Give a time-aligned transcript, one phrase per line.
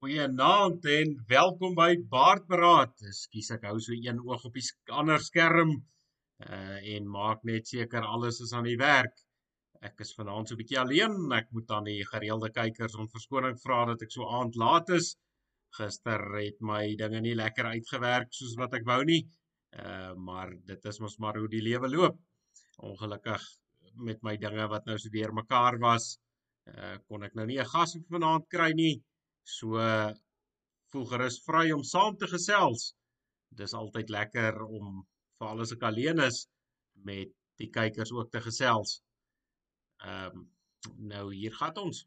[0.00, 3.02] Goeienaand en welkom by Baardberaad.
[3.04, 4.62] Ekskuus ek hou so een oog op die
[5.00, 5.74] ander skerm
[6.46, 9.18] uh en maak net seker alles is aan die werk.
[9.88, 11.18] Ek is vanaand so 'n bietjie alleen.
[11.40, 15.10] Ek moet aan die gereelde kykers om verskoning vra dat ek so aand laat is.
[15.80, 19.20] Gister het my dinge nie lekker uitgewerk soos wat ek wou nie.
[19.84, 22.16] Uh maar dit is mos maar hoe die lewe loop.
[22.88, 23.44] Ongelukkig
[24.08, 26.16] met my dinge wat nou so deurmekaar was,
[26.72, 28.96] uh kon ek nou nie 'n gas vanaand kry nie.
[29.42, 29.80] So
[30.90, 32.94] voel gerus vry om saam te gesels.
[33.56, 35.02] Dis altyd lekker om
[35.38, 36.44] veral as ek alleen is
[37.08, 37.30] met
[37.60, 39.00] die kykers ook te gesels.
[40.04, 40.48] Ehm um,
[40.96, 42.06] nou hier gaan ons.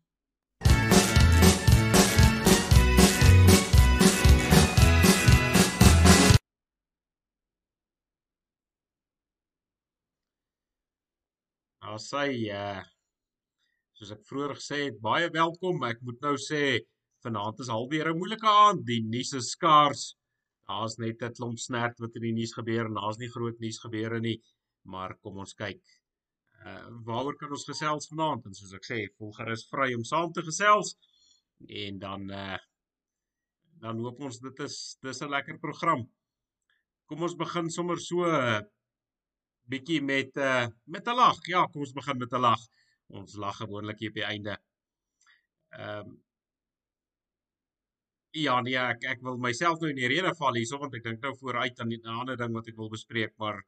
[11.84, 12.84] Nou sê ja, uh,
[14.00, 15.84] soos ek vroeër gesê het, baie welkom.
[15.86, 16.64] Ek moet nou sê
[17.24, 18.86] Vanaand is alweer 'n moeilike aand.
[18.86, 20.04] Die nuus is skaars.
[20.68, 23.80] Daar's net 'n klomp snert wat in die nuus gebeur en daar's nie groot nuus
[23.80, 24.42] gebeure nie.
[24.84, 25.82] Maar kom ons kyk.
[26.66, 28.46] Uh waaroor kan ons gesels vanaand?
[28.46, 30.96] En soos ek sê, voel gerus vry om saam te gesels.
[31.68, 32.60] En dan uh
[33.84, 36.04] dan hoop ons dit is dis 'n lekker program.
[37.06, 38.68] Kom ons begin sommer so 'n
[39.72, 41.40] bietjie met uh met 'n lag.
[41.48, 42.62] Ja, kom ons begin met 'n lag.
[43.08, 44.58] Ons lag gewoonlik hier op die einde.
[45.72, 46.24] Ehm um,
[48.34, 51.22] Ja nee, ek ek wil myself nou in die rede val hierso want ek dink
[51.22, 53.62] nou vooruit aan 'n ander ding wat ek wil bespreek, maar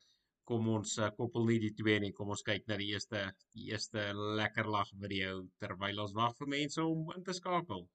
[0.49, 2.11] kom ons uh, koppel nie die twee nie.
[2.11, 3.19] Kom ons kyk na die eerste
[3.53, 3.99] die eerste
[4.39, 7.85] lekker lag video terwyl ons wag vir mense om in te skakel.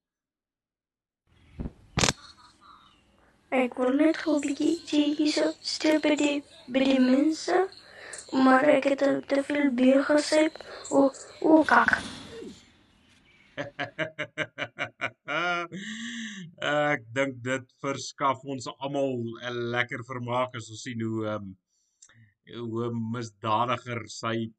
[3.50, 6.38] Ek wil net gou 'n bietjie sê hierso stil by die
[6.70, 7.66] by die mense,
[8.44, 10.46] maar ek het te veel bier gesê.
[10.90, 11.10] O,
[11.42, 11.98] o kak.
[16.70, 21.50] ek dink dit verskaf ons almal 'n lekker vermaak as ons sien hoe um,
[22.50, 24.50] hoe misdadiger sy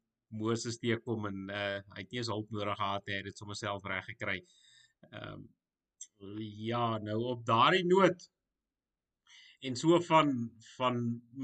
[0.42, 3.42] Moses teekom en uh, hy het nie eens hulp nodig gehad nie, hy het dit
[3.42, 4.38] sommer self reg gekry.
[5.10, 5.50] Ehm um,
[6.68, 8.24] ja, nou op daardie noot
[9.66, 10.32] en so van
[10.76, 10.98] van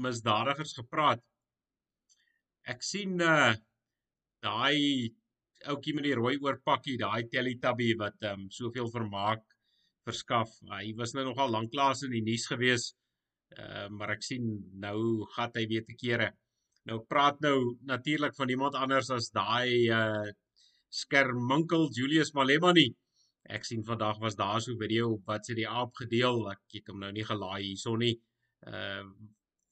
[0.05, 1.23] misdadigers gepraat.
[2.73, 3.53] Ek sien uh
[4.43, 5.11] daai
[5.67, 9.43] ouetjie met die rooi oorpakkie, daai Teletubby wat ehm um, soveel vermaak
[10.09, 10.51] verskaf.
[10.73, 12.91] Hy was nou nogal lanklaas in die nuus gewees.
[13.57, 14.45] Uh maar ek sien
[14.85, 16.31] nou gat hy weer te kere.
[16.89, 20.29] Nou praat nou natuurlik van iemand anders as daai uh
[20.89, 22.89] skerminkel Julius Malema nie.
[23.49, 26.49] Ek sien vandag was daar so 'n video op wat sy die aap gedeel.
[26.51, 28.15] Ek het hom nou nie gelaai hierso nie.
[28.65, 29.03] Uh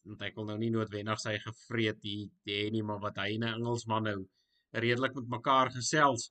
[0.07, 3.43] want ek wil nou nie noodwendig sy gevreet hier hê nie, maar wat hy in
[3.43, 4.19] Engelsman nou
[4.71, 6.29] redelik met mekaar gesels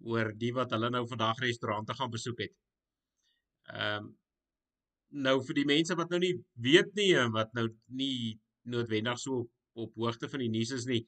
[0.00, 2.54] oor die wat hulle nou vandag restaurante gaan besoek het.
[3.70, 4.10] Ehm um,
[5.12, 6.32] nou vir die mense wat nou nie
[6.64, 7.66] weet nie en wat nou
[7.98, 8.38] nie
[8.72, 9.50] noodwendig so op,
[9.84, 11.02] op hoogte van die nuus is nie,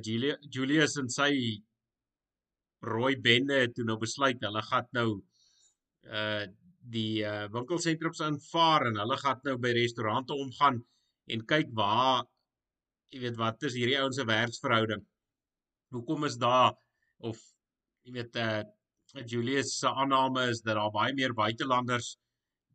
[0.00, 1.60] Julia, Julius en sy
[2.82, 5.08] rooi bende het toe nou besluit hulle gaan nou
[6.08, 6.44] uh
[6.92, 10.80] die uh winkelsentrums aanvaar en hulle gaan nou by restaurante omgaan
[11.30, 12.24] en kyk waar
[13.12, 15.02] jy weet wat is hierdie ouens se werksverhouding?
[15.94, 16.72] Hoekom is daar
[17.22, 17.38] of
[18.02, 18.62] jy weet eh uh,
[19.12, 22.16] Julius se aanname is dat daar baie meer buitelanders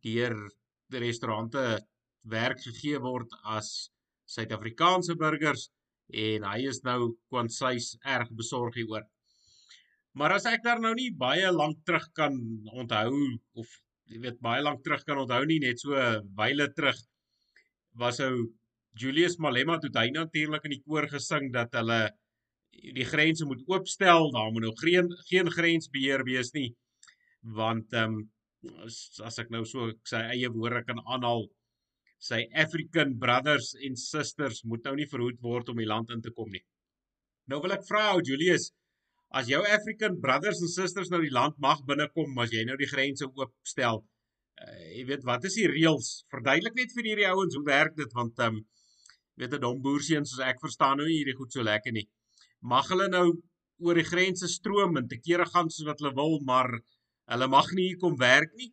[0.06, 0.36] deur
[0.94, 1.64] die restaurante
[2.30, 3.90] werk gegee word as
[4.28, 5.70] Suid-Afrikaanse burgers
[6.14, 9.08] en hy is nou kwansys erg besorg hieroor.
[10.14, 12.38] Maar as ek daar nou nie baie lank terug kan
[12.74, 13.12] onthou
[13.58, 13.74] of
[14.08, 15.98] jy weet baie lank terug kan onthou nie net so
[16.38, 17.02] wyle terug
[17.98, 18.46] was ou
[18.98, 22.00] Julius Malema toe hy natuurlik in die koor gesing dat hulle
[22.72, 26.72] die grense moet oopstel, daar moet nou geen geen grensbeheer wees nie.
[27.42, 28.26] Want ehm um,
[28.86, 31.46] as, as ek nou so sy eie woorde kan aanhaal,
[32.20, 36.34] sy African brothers en sisters moet nou nie verhoed word om die land in te
[36.36, 36.64] kom nie.
[37.48, 38.72] Nou wil ek vra ou Julius,
[39.38, 42.90] as jou African brothers en sisters nou die land mag binnekom, as jy nou die
[42.90, 46.12] grense oopstel, uh, jy weet wat is die reëls?
[46.34, 48.66] Verduidelik net vir hierdie ouens hoe werk dit want ehm um,
[49.38, 52.08] weet 'n dom boerseun soos ek verstaan nou nie hierdie goed so lekker nie
[52.62, 53.28] mag hulle nou
[53.86, 56.72] oor die grense stroom en te kere gaan soos wat hulle wil, maar
[57.32, 58.72] hulle mag nie hier kom werk nie.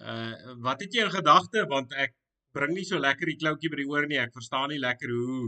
[0.00, 2.14] Uh wat het jy in gedagte want ek
[2.56, 4.20] bring nie so lekker die kloutjie by die oor nie.
[4.20, 5.42] Ek verstaan nie lekker hoe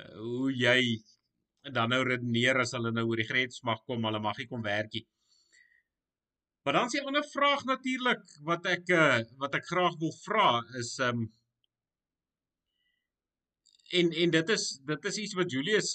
[0.00, 0.78] uh, hoe jy
[1.72, 4.64] dan nou redeneer as hulle nou oor die grens mag kom, hulle mag nie kom
[4.64, 5.04] werk nie.
[6.64, 10.62] Maar dan is 'n ander vraag natuurlik wat ek uh, wat ek graag wil vra
[10.80, 11.28] is um
[14.00, 15.94] en en dit is dit is iets wat Julius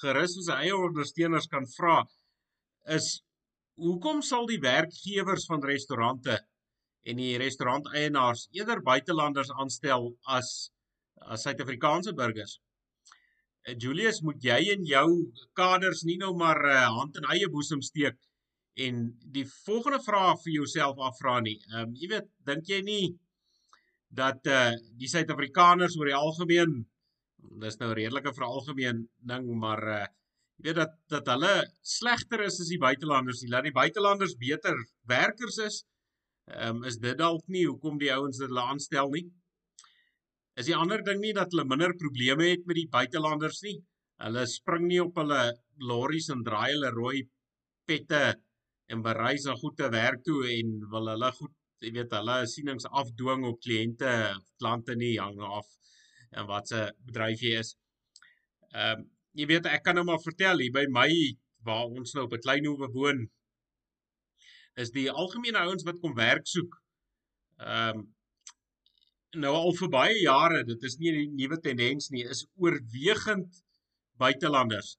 [0.00, 1.98] gerus sy eie ondersteuners kan vra
[2.96, 3.10] is
[3.80, 6.36] hoekom sal die werkgewers van restaurante
[7.08, 10.70] en die restauranteienaars eerder buitelanders aanstel as
[11.20, 12.54] as Suid-Afrikaanse burgers.
[13.68, 15.08] Uh, Julius, moet jy en jou
[15.58, 18.16] kaders nie nou maar uh, hand in eie boesem steek
[18.80, 19.02] en
[19.34, 21.58] die volgende vraag vir jouself afvra nie.
[21.72, 23.04] Ehm um, jy weet, dink jy nie
[24.20, 26.80] dat eh uh, die Suid-Afrikaners oor die algemeen
[27.64, 30.06] dis nou 'n redelike veralgemeen ding, maar uh,
[30.60, 31.54] jy weet dat dat hulle
[31.96, 33.42] slegter is as die buitelanders.
[33.44, 34.76] Hulle laat die buitelanders beter
[35.08, 35.84] werkers is.
[36.50, 39.26] Ehm um, is dit dalk nie hoekom die ouens dit hulle aanstel nie?
[40.60, 43.78] Is die ander ding nie dat hulle minder probleme het met die buitelanders nie?
[44.20, 45.42] Hulle spring nie op hulle
[45.90, 47.22] lorries en draai hulle rooi
[47.88, 48.24] pette
[48.92, 53.46] en bereis na goeie werk toe en wil hulle goed, jy weet, hulle sienings afdwing
[53.48, 54.10] op kliënte,
[54.58, 55.68] klante nie hang af
[56.36, 57.74] en wat se bedryf jy is.
[58.74, 61.10] Ehm um, jy weet ek kan nou maar vertel hier by my
[61.66, 63.20] waar ons nou op 'n klein hoewe woon
[64.82, 66.74] is die algemene ouens wat kom werk soek.
[67.58, 68.08] Ehm um,
[69.44, 73.62] nou al vir baie jare, dit is nie 'n nuwe tendens nie, is oorwegend
[74.18, 74.96] buitelanders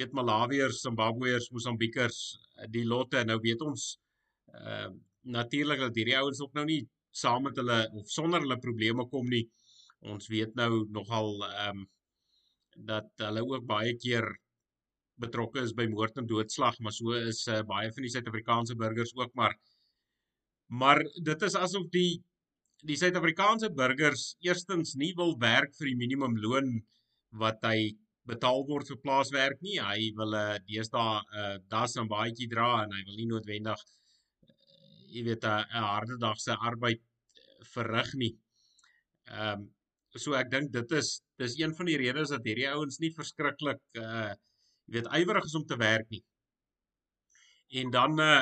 [0.00, 2.20] weet Malawiërs, Zimbabweërs, Mosambiekers,
[2.56, 3.94] eh, die lotte nou weet ons
[4.54, 4.98] ehm uh,
[5.30, 6.80] natuurlik dat hierdie ouens ook nou nie
[7.12, 9.42] saam met hulle of sonder hulle probleme kom nie.
[10.00, 11.88] Ons weet nou nogal ehm um,
[12.86, 14.24] dat hulle ook baie keer
[15.20, 19.12] betrokke is by moord en doodslag, maar so is uh, baie van die Suid-Afrikaanse burgers
[19.18, 19.56] ook maar
[20.70, 22.22] maar dit is asof die
[22.86, 26.78] die Suid-Afrikaanse burgers eerstens nie wil werk vir die minimumloon
[27.42, 27.90] wat hy
[28.30, 29.78] betaal word vir plaaswerk nie.
[29.80, 33.18] Hy wil 'n uh, eh, deesdae 'n uh, das en baadjie dra en hy wil
[33.18, 37.02] nie noodwendig uh, jy weet 'n harde dag se arbeid
[37.74, 38.32] verrig nie.
[39.28, 39.68] Ehm um,
[40.18, 43.82] so ek dink dit is dis een van die redes dat hierdie ouens nie verskriklik
[44.00, 44.30] uh
[44.90, 46.24] jy weet ywerig is om te werk nie.
[47.80, 48.40] En dan uh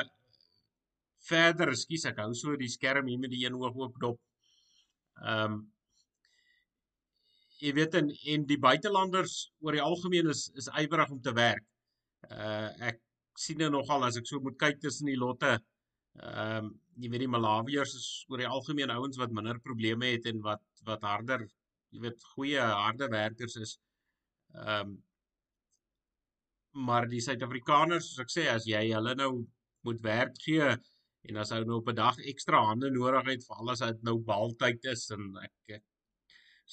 [1.29, 4.21] verder, ekskuus ek hou so die skerm hier met die een oog oop dop.
[5.19, 5.59] Ehm um,
[7.59, 11.65] jy weet en en die buitelanders oor die algemeen is is ywerig om te werk.
[12.31, 13.01] Uh ek
[13.39, 15.57] sien nou nogal as ek so moet kyk tussen die lotte.
[16.19, 16.69] Ehm um,
[16.99, 20.63] jy weet die Malawiërs is oor die algemeen ouens wat minder probleme het en wat
[20.87, 21.45] wat harder,
[21.95, 23.77] jy weet goeie harde werkers is.
[24.55, 24.97] Ehm um,
[26.85, 29.31] maar die Suid-Afrikaners, soos ek sê, as jy hulle nou
[29.87, 30.67] moet werk gee
[31.29, 34.17] en as hulle nou op 'n dag ekstra hande nodig het vir alles wat nou
[34.31, 35.83] baaltyd is en ek, ek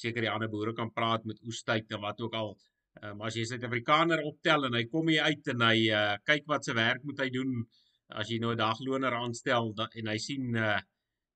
[0.03, 2.57] seker die ander boere kan praat met oestyd en wat ook al.
[3.03, 6.47] Ehm um, as jy Suid-Afrikaner optel en hy kom hier uit en hy uh, kyk
[6.53, 7.59] wat se werk moet hy doen
[8.08, 10.79] as jy nou 'n dagloner aanstel da, en hy sien uh,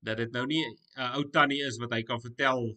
[0.03, 2.71] dat dit nou nie 'n uh, ou tannie is wat hy kan vertel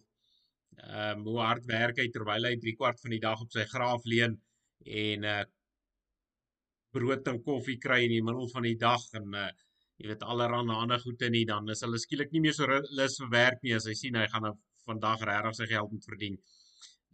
[0.74, 3.64] ehm um, hoe hard werk hy terwyl hy 3 kwart van die dag op sy
[3.74, 4.40] graaf leen
[4.84, 5.44] en uh
[6.94, 9.50] brood en koffie kry in die middel van die dag en uh
[10.02, 12.66] jy weet allerhande ander goede nie dan is hulle skielik nie meer so
[12.98, 14.54] lus vir werk nie as hy sien hy gaan nou
[14.88, 16.38] vandag regtig sy geld moet verdien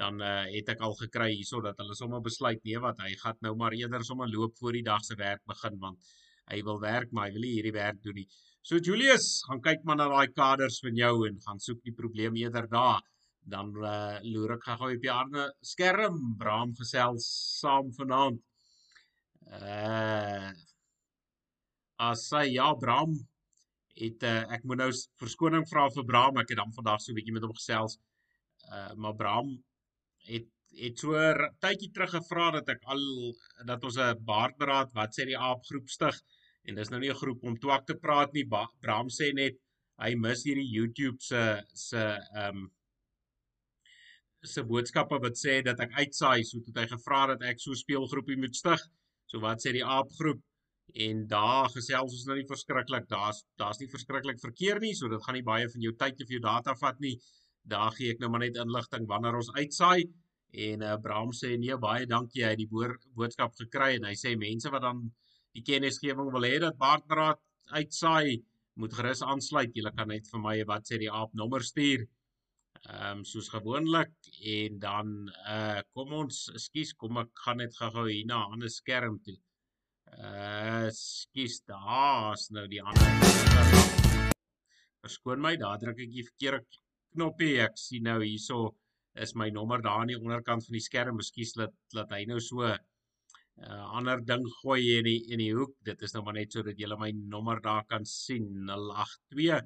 [0.00, 3.36] dan uh, het ek al gekry hierso dat hulle sommer besluit nee wat hy gaan
[3.46, 6.14] nou maar eerder sommer loop voor die dag se werk begin want
[6.50, 8.28] hy wil werk maar hy wil nie hierdie werk doen nie.
[8.62, 12.36] So Julius, gaan kyk maar na daai kaders van jou en gaan soek die probleem
[12.36, 13.00] eerder daar.
[13.50, 17.28] Dan uh, loer ek gou op die ander skerm Bram gesels
[17.60, 18.42] saam vanaand.
[19.50, 20.50] Uh
[22.00, 23.10] As sy ja Bram,
[24.00, 24.86] het uh, ek moet nou
[25.20, 27.98] verskoning vra vir Bram, ek het dan vandag so 'n bietjie met hom gesels.
[28.68, 29.50] Uh maar Bram
[30.28, 33.02] het het so 'n tydjie terug gevra dat ek al
[33.66, 36.16] dat ons 'n baardberaad wat sê die aap groep stig
[36.68, 38.44] en dis nou nie 'n groep om twak te praat nie.
[38.44, 39.56] Bram sê net
[39.98, 42.70] hy mis hierdie YouTube se se ehm um,
[44.44, 48.36] se boodskappe wat sê dat ek uitsaai so het hy gevra dat ek so speelgroepie
[48.36, 48.80] moet stig.
[49.26, 50.40] So wat sê die aap groep?
[50.94, 55.22] en daar gesels ons nou nie verskriklik daar's daar's nie verskriklik verkeer nie so dit
[55.24, 57.16] gaan nie baie van jou tyd of jou data vat nie
[57.62, 60.08] daar gee ek nou maar net inligting wanneer ons uitsaai
[60.66, 64.16] en uh, Bram sê nee baie dankie hy het die boor, boodskap gekry en hy
[64.18, 65.04] sê mense wat dan
[65.56, 67.40] die kennisgewing wil hê dat Baardraad
[67.74, 68.40] uitsaai
[68.80, 72.06] moet gerus aansluit jy kan net vir my wat sê die aap nommer stuur
[72.88, 74.12] ehm um, soos gewoonlik
[74.56, 75.14] en dan
[75.54, 79.36] uh kom ons ekskuus kom ek gaan net gou-gou hier na 'n ander skerm toe
[80.18, 84.32] Uh, skies daar's nou die ander.
[85.00, 86.64] Verskoon my, daar druk ek die verkeerde
[87.14, 87.54] knoppie.
[87.62, 88.74] Ek sien nou hierso
[89.14, 91.20] is my nommer daar aan die onderkant van die skerm.
[91.20, 92.78] Miskien laat laat hy nou so 'n
[93.66, 95.74] uh, ander ding gooi in die in die hoek.
[95.84, 99.60] Dit is nou maar net sodat jy my nommer daar kan sien 082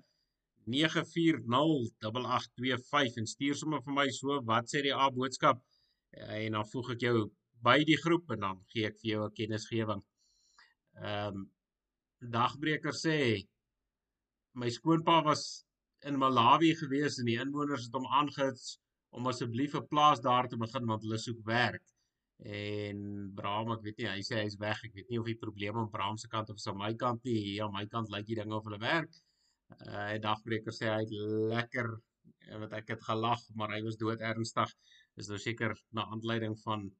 [0.74, 5.64] 9408825 en stuur sommer vir my so wat sê die A boodskap uh,
[6.40, 7.16] en dan voeg ek jou
[7.64, 10.02] by die groep en dan gee ek vir jou 'n kennisgewing.
[11.02, 11.38] Ehm um,
[12.34, 13.16] dagbreker sê
[14.54, 15.64] my skoonpa was
[16.08, 18.78] in Malawi gewees en die inwoners het hom aangehits
[19.16, 21.84] om asseblief 'n plaas daar te begin want hulle soek werk.
[22.42, 24.80] En Bram, ek weet nie, hy sê hy's weg.
[24.84, 27.38] Ek weet nie of die probleem aan Bram se kant of aan my kant nie.
[27.50, 29.14] Hier aan my kant lyk die dinge of hulle werk.
[29.86, 31.14] Uh dagbreker sê hy het
[31.54, 31.88] lekker
[32.60, 34.70] wat ek het gelag, maar hy was dood ernstig.
[35.16, 36.90] Is nou seker na aanleiding van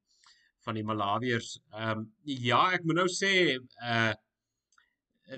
[0.65, 1.59] van die Malawiërs.
[1.73, 4.13] Ehm um, ja, ek moet nou sê uh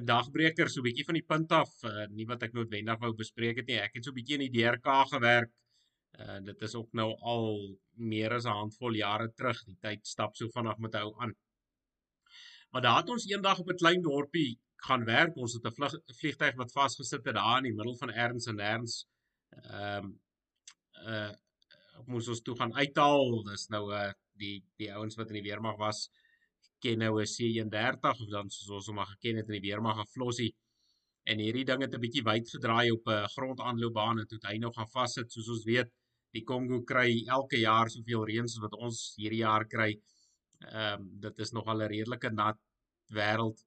[0.08, 3.62] dagbreker so 'n bietjie van die punt af, uh, nie wat ek noodwendig wou bespreek
[3.62, 3.80] het nie.
[3.80, 5.52] Ek het so 'n bietjie in die DRK gewerk.
[6.26, 7.50] Uh dit is ook nou al
[8.12, 9.64] meer as 'n handvol jare terug.
[9.66, 11.36] Die tyd stap so vinnig met hou aan.
[12.72, 15.36] Maar daar het ons eendag op 'n klein dorpie gaan werk.
[15.36, 19.06] Ons het 'n vliegtyg wat vasgesit het daar in die middel van erns en erns.
[19.50, 20.20] Ehm um,
[21.08, 21.34] uh
[22.06, 23.44] moes ons toe gaan uithaal.
[23.44, 26.10] Dis nou 'n uh, die die ouens wat in die weermag was
[26.84, 30.00] ken nou 'n C31 of dan soos ons hom maar geken het in die weermag
[30.00, 30.56] 'n flossie.
[31.24, 34.76] En hierdie ding het 'n bietjie wyd gedraai op 'n grondaanloopbaan en toe hy nog
[34.76, 35.90] gaan vassit soos ons weet.
[36.38, 39.92] Die Kongo kry elke jaar soveel reën soos wat ons hierdie jaar kry.
[40.68, 42.60] Ehm um, dit is nogal 'n redelike nat
[43.18, 43.64] wêreld.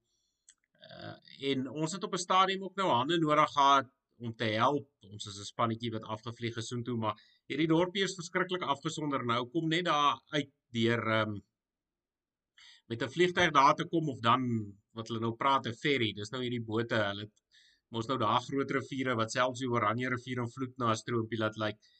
[0.90, 1.16] Uh,
[1.50, 3.90] en ons het op 'n stadium ook nou hande nodig gehad
[4.26, 4.86] om te help.
[5.12, 7.16] Ons is 'n spannetjie wat afgevlieg het soontoe, maar
[7.48, 9.24] hierdie dorpie is verskriklik afgesonder.
[9.24, 11.42] Nou kom net daar uit deur ehm um,
[12.90, 14.42] met 'n vliegtyg daar te kom of dan
[14.96, 16.12] wat hulle nou praat 'n ferry.
[16.12, 16.94] Dis nou hierdie bote.
[17.10, 17.30] Hulle
[17.88, 21.38] mos nou daar groot riviere wat selfs die Oranje rivier en vloed na 'n stroompie
[21.38, 21.99] laat lyk uh,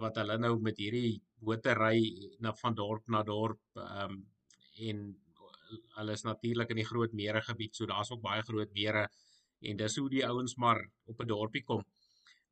[0.00, 1.98] wat hulle nou met hierdie bote ry
[2.42, 4.18] na van dorp na dorp um,
[4.88, 5.02] en
[5.98, 9.06] hulle is natuurlik in die groot mere gebied so daar's ook baie groot mere
[9.68, 11.82] en dis hoe die ouens maar op 'n dorpie kom.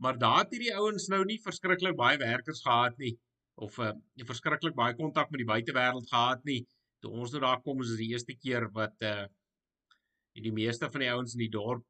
[0.02, 3.16] Maar daar het hierdie ouens nou nie verskriklik baie werkers gehad nie
[3.54, 3.88] of 'n uh,
[4.20, 6.66] eh, verskriklik baie kontak met die buitewêreld gehad nie
[7.00, 9.26] toe ons nou daar kom is dit die eerste keer wat uh
[10.46, 11.84] die meeste van die ouens in die dorp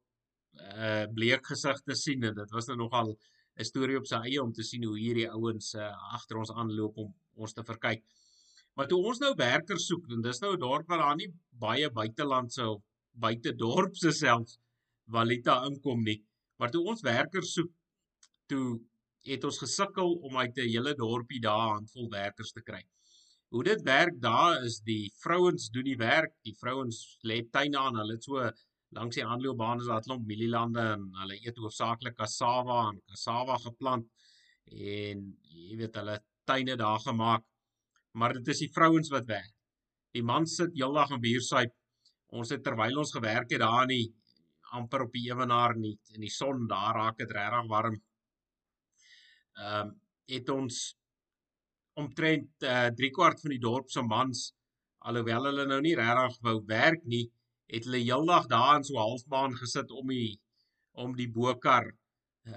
[0.77, 3.17] uh bleek gesigte sien en dit was nou nogal
[3.57, 6.97] 'n storie op sy eie om te sien hoe hierdie ouens uh agter ons aanloop
[7.03, 8.03] om ons te verkyk.
[8.77, 11.31] Maar toe ons nou werkers soek en dis nou 'n dorp waar daar nie
[11.65, 12.83] baie buitelandse of
[13.25, 14.59] buite dorpse selfs
[15.15, 16.19] valita inkom nie.
[16.59, 17.71] Maar toe ons werkers soek,
[18.51, 18.79] toe
[19.27, 22.83] het ons gesukkel om uit 'n hele dorpie daar handvol werkers te kry.
[23.49, 27.95] Hoe dit werk daar is die vrouens doen die werk, die vrouens lê tuine aan,
[27.95, 28.51] hulle het so
[28.95, 33.57] langs die aanloopbaan is daar 'n klomp mielielande en hulle eet hoofsaaklik cassava en cassava
[33.57, 34.07] geplant
[34.65, 35.23] en
[35.67, 37.43] jy weet hulle tuine daar gemaak.
[38.11, 39.53] Maar dit is die vrouens wat werk.
[40.15, 41.73] Die man sit heeldag in buursyp.
[42.27, 44.15] Ons het terwyl ons gewerk het daar in die
[44.75, 48.01] amper op die ewenaar nie in die son daar raak dit regtig warm.
[49.57, 49.95] Ehm um,
[50.27, 50.77] het ons
[51.95, 54.41] omtrent uh, 3 kwart van die dorp se mans
[55.07, 57.23] alhoewel hulle nou nie regtig wou werk nie,
[57.71, 60.37] het hulle heeldag daar in so halfbaan gesit om die
[60.97, 61.91] om die bokar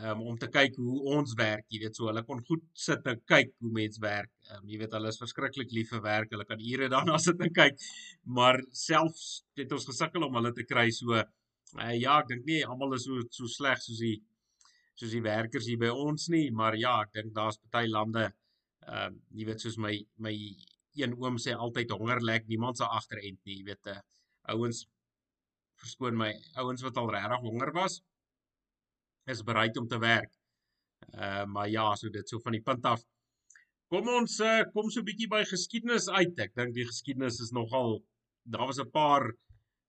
[0.01, 3.21] um, om te kyk hoe ons werk, jy weet so hulle kon goed sit en
[3.29, 4.31] kyk hoe mense werk.
[4.49, 6.33] Um, jy weet hulle is verskriklik lief vir werk.
[6.33, 7.77] Hulle kan ure daarna sit en kyk.
[8.25, 11.25] Maar selfs het ons gesukkel om hulle te kry so uh,
[11.99, 14.17] ja, ek dink nie almal is so so sleg soos die
[15.01, 18.31] soos die werkers hier by ons nie, maar ja, ek dink daar's baie lande
[18.89, 19.93] Ehm uh, jy weet soos my
[20.25, 20.33] my
[21.01, 23.99] een oom sê altyd honger lek niemand se agterend nie, jy weet uh,
[24.55, 24.87] ouens
[25.83, 26.31] verskoon my
[26.63, 28.01] ouens wat al regtig honger was
[29.31, 30.31] is bereid om te werk.
[31.15, 33.03] Uh maar ja, so dit so van die punt af.
[33.91, 36.39] Kom ons uh, kom so 'n bietjie by geskiedenis uit.
[36.39, 38.01] Ek dink die geskiedenis is nogal
[38.45, 39.33] daar was 'n paar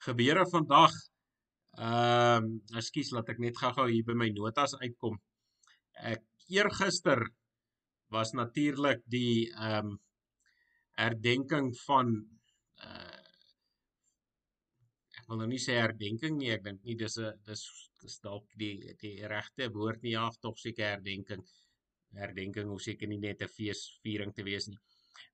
[0.08, 0.94] gebeure vandag.
[1.78, 5.20] Ehm uh, ekskuus laat ek net gou-gou hier by my notas uitkom.
[5.94, 7.30] Ek eergister
[8.12, 10.00] was natuurlik die ehm um,
[11.00, 12.08] herdenking van
[12.86, 13.11] uh ek
[15.32, 17.64] wil nou nie sê herdenking nie, ek dink nie dis 'n dis
[18.02, 21.44] dis dalk die die regte woord nie, ja, tog seker herdenking.
[22.18, 24.80] Herdenking hoe seker nie net 'n feesviering te wees nie.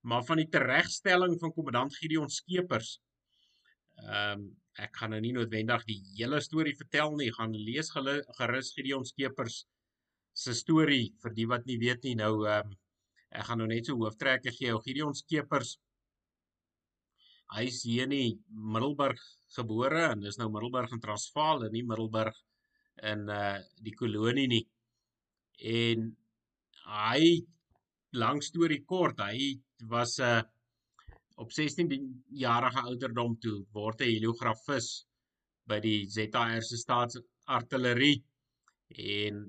[0.04, 3.00] Maar van die teregstelling van kommandant Gideon Skeepers.
[4.04, 8.74] Ehm um, ek gaan nou nie noodwendig die hele storie vertel nie, gaan lees gerus
[8.76, 9.66] Gideon Skeepers
[10.34, 12.78] se storie vir die wat nie weet nie nou ehm um,
[13.32, 15.80] ek gaan nou net so hooftrekke gee Gideon Skeepers
[17.56, 19.20] hy is hier in Middelburg
[19.56, 22.36] gebore en dis nou Middelburg in Transvaal en nie Middelburg
[23.12, 24.66] in uh die kolonie nie.
[25.58, 26.10] En
[26.88, 27.22] hy
[28.18, 29.56] lang storie kort hy
[29.92, 30.44] was 'n uh,
[31.38, 34.88] op 16 jarige ouderdom toe word hy heliografis
[35.70, 38.24] by die ZAR se staatsartillerie
[39.22, 39.44] en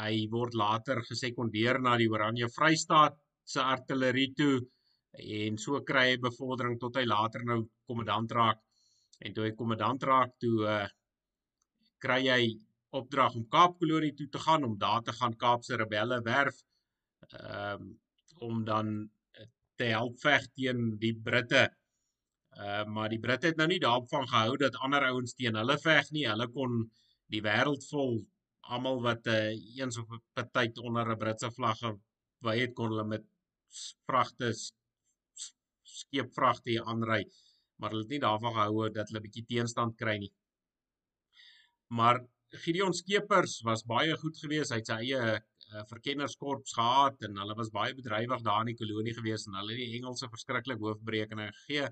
[0.00, 4.58] hy word later gesekondeer na die Oranje Vrystaat se artillerie toe
[5.18, 8.62] en so kry hy bevordering tot hy later nou kommandant raak.
[9.24, 10.86] En toe hy kommandant raak toe uh,
[12.02, 12.42] kry hy
[12.94, 16.62] opdrag om Kaapkolonie toe te gaan om daar te gaan Kaapse rebelle werf
[17.32, 17.96] ehm um,
[18.38, 18.90] om dan
[19.74, 21.64] te help veg teen die Britte.
[22.54, 26.10] Uh maar die Britte het nou nie daarvan gehou dat ander ouens teen hulle veg
[26.14, 26.28] nie.
[26.30, 26.84] Hulle kon
[27.34, 28.20] die wêreld vol
[28.68, 33.04] almal wat uh, eens op 'n tyd onder 'n Britse vlag gewy het kon hulle
[33.04, 33.24] met
[34.06, 34.52] vragte
[35.92, 37.22] skeepvragte hier aanry,
[37.78, 40.32] maar hulle het nie daarvan gehou dat hulle 'n bietjie teenstand kry nie.
[41.88, 42.20] Maar
[42.64, 44.72] Gideon Skeepers was baie goed geweest.
[44.72, 48.78] Hy het sy eie uh, verkennerskorps gehad en hulle was baie bedrywig daar in die
[48.78, 51.90] kolonie geweest en hulle het die Engelse verskriklik hoofbrekening gegee.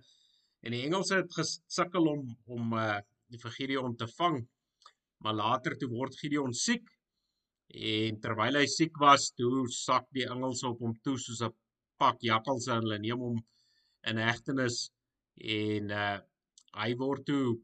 [0.64, 2.24] En die Engelse het gesukkel om
[2.58, 2.96] om uh,
[3.32, 4.40] die vir Gideon te vang.
[5.24, 6.88] Maar later toe word Gideon siek
[7.68, 11.52] en terwyl hy siek was, toe sak die Engelse op hom toe soos 'n
[12.00, 13.38] pak jakkalse en hulle neem hom
[14.10, 14.86] in hegtenis
[15.36, 16.16] en uh
[16.76, 17.54] hy word toe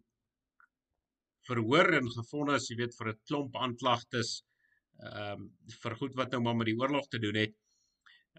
[1.44, 4.30] verhoor en gefonnis, jy weet vir 'n klomp aanklagtes
[5.02, 5.50] ehm um,
[5.82, 7.54] vir goed wat nou maar met die oorlog te doen het.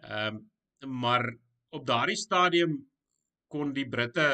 [0.02, 0.42] Ehm um,
[1.04, 1.24] maar
[1.78, 2.74] op daardie stadium
[3.48, 4.26] kon die Britte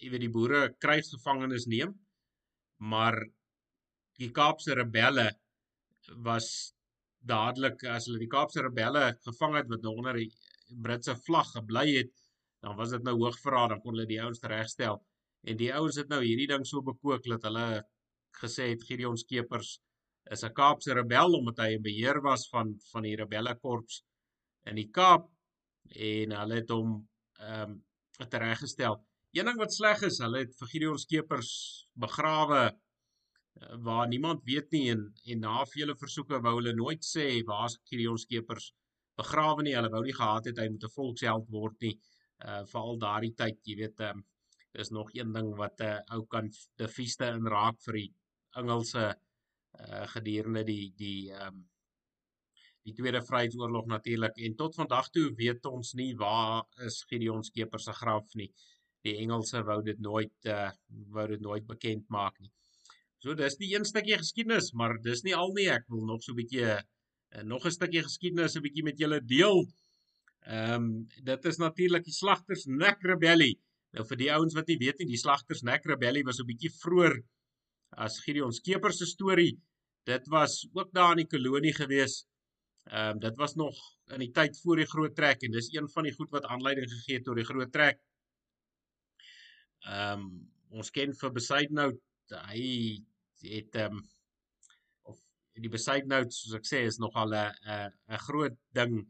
[0.00, 1.92] jy weet die boere krygsgevangenes neem,
[2.78, 3.18] maar
[4.18, 5.28] die Kaapse rebelle
[6.26, 6.74] was
[7.18, 10.30] dadelik as hulle die Kaapse rebelle gevang het wat nou onder die
[10.84, 12.12] Britse vlag gebly het,
[12.60, 14.98] dan was dit nou hoogverraad, dan kon hulle die ouens regstel.
[15.46, 17.66] En die ouens het nou hierdie ding so bekook dat hulle
[18.42, 19.78] gesê het Gideon Skeepers
[20.34, 24.02] is 'n Kaapse rebel omdat hy 'n beheer was van van die rebelle korps
[24.66, 25.30] in die Kaap
[25.88, 28.98] en hulle het hom ehm um, tereggestel.
[29.32, 31.50] Een ding wat sleg is, hulle het vir Gideon Skeepers
[31.94, 37.26] begrawe uh, waar niemand weet nie en en na vele versoeke wou hulle nooit sê
[37.46, 38.72] waar's Gideon Skeepers
[39.16, 39.76] begrawe nie.
[39.76, 41.94] Hulle wou nie gehad het hy moet 'n volksheld word nie
[42.46, 44.26] uh veral daardie tyd, jy weet, ehm um,
[44.78, 48.12] is nog een ding wat 'n uh, ou kan die feeste inraak vir die
[48.60, 49.06] Engelse
[49.86, 51.66] uh gedurende die die ehm um,
[52.88, 57.84] die Tweede Vryheidsoorlog natuurlik en tot vandag toe weet ons nie waar is Gideon Skeepers
[57.84, 58.48] se graf nie.
[59.04, 60.70] Die Engelse wou dit nooit uh
[61.16, 62.52] wou dit nooit bekend maak nie.
[63.18, 65.66] So dis die een stukkie geskiedenis, maar dis nie al nie.
[65.74, 69.20] Ek wil nog so 'n bietjie uh, nog 'n stukkie geskiedenis 'n bietjie met julle
[69.20, 69.66] deel.
[70.46, 73.58] Ehm um, dit is natuurlik die Slagters Nek Rebellie.
[73.96, 76.70] Nou vir die ouens wat nie weet nie, die Slagters Nek Rebellie was 'n bietjie
[76.70, 77.18] vroeër
[78.04, 79.58] as Gideon Skeepers se storie.
[80.04, 82.24] Dit was ook daar in die kolonie gewees.
[82.88, 83.76] Ehm um, dit was nog
[84.14, 86.88] in die tyd voor die groot trek en dis een van die goed wat aanleiding
[86.90, 88.00] gegee het tot die groot trek.
[89.84, 90.30] Ehm um,
[90.70, 92.00] ons ken vir Besaidnout,
[92.48, 92.64] hy
[93.42, 94.02] het ehm um,
[95.02, 95.20] of
[95.52, 99.00] die Besaidnout soos ek sê is nogal 'n 'n groot ding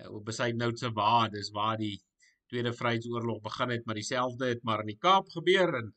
[0.00, 1.96] uh, op Besaidnout se waar, dis waar die
[2.48, 5.92] Tweede Vryheidsoorlog begin het, maar dieselfde het maar in die Kaap gebeur en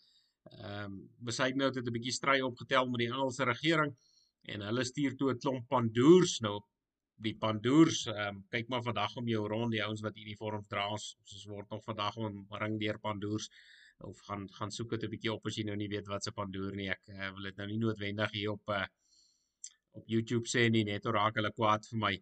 [0.52, 3.96] ehm um, Besaidnout het 'n bietjie stry opgetel met die Engelse regering
[4.54, 6.60] en hulle stuur toe 'n klomp pandoers nou
[7.16, 10.90] die pandoers ehm um, kyk maar vandag om jou rond die ouens wat uniforms dra
[10.90, 13.50] ons word nog vandag omring deur pandoers
[14.04, 16.32] of gaan gaan soek dit 'n bietjie op as jy nou nie weet wat se
[16.32, 16.90] pandoer nie.
[16.90, 18.86] Ek uh, wil dit nou nie noodwendig hier op uh,
[20.00, 22.14] op YouTube sê nie net oor raak hulle kwaad vir my.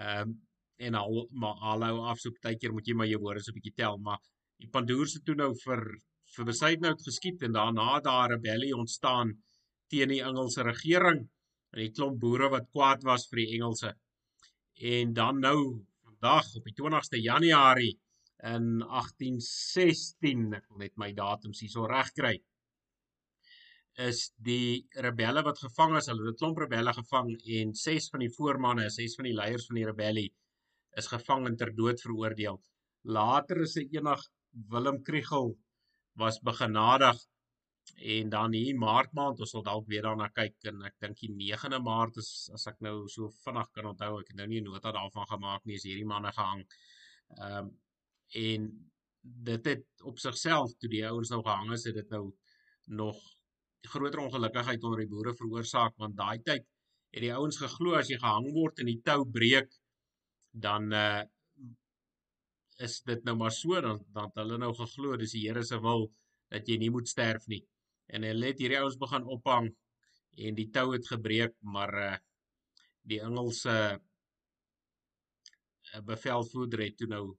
[0.00, 0.34] Ehm um,
[0.76, 3.78] en al maar alhou af so partykeer moet jy maar jou woorde so 'n bietjie
[3.82, 4.18] tel maar
[4.58, 5.82] die pandoers het toe nou vir
[6.34, 9.34] vir Besaidnout geskiet en daarna daar 'n rebellie ontstaan
[9.90, 11.20] teen die Engelse regering
[11.74, 13.92] en die klomp boere wat kwaad was vir die Engelse.
[14.94, 15.58] En dan nou
[16.06, 17.94] vandag op die 20ste Januarie
[18.54, 22.34] in 1816, ek wil net my datums hierso regkry,
[24.04, 28.20] is die rebelle wat gevang is, hulle het 'n klomp rebelle gevang en 6 van
[28.20, 30.30] die voormanne, 6 van die leiers van die rebellie
[31.00, 32.58] is gevang en ter dood veroordeel.
[33.02, 34.22] Later is 'n enig
[34.70, 35.56] Willem Kriegel
[36.16, 37.18] was begenadig
[37.96, 41.32] en dan hier Maart maand ons sal dalk weer daarna kyk en ek dink die
[41.32, 44.64] 9de Maart is as ek nou so vinnig kan onthou ek het nou nie 'n
[44.64, 46.64] nota daarvan gemaak nie is hierdie manne gehang.
[47.38, 47.70] Ehm um,
[48.34, 48.90] en
[49.22, 52.24] dit het op sigself toe die ouens nou gehang is het dit nou
[52.86, 53.18] nog
[53.92, 56.64] groter ongelukkigheid onder die boere veroorsaak want daai tyd
[57.14, 59.70] het die ouens geglo as jy gehang word en die tou breek
[60.54, 61.22] dan uh
[62.82, 66.08] is dit nou maar so dan dan hulle nou geglo dis die Here se wil
[66.50, 67.62] dat jy nie moet sterf nie.
[68.10, 69.70] En hulle het hierdie ouens begin ophang
[70.34, 72.16] en die tou het gebreek, maar uh
[73.04, 74.00] die Engelse
[75.92, 77.36] uh, bevelvoerder het toe nou 'n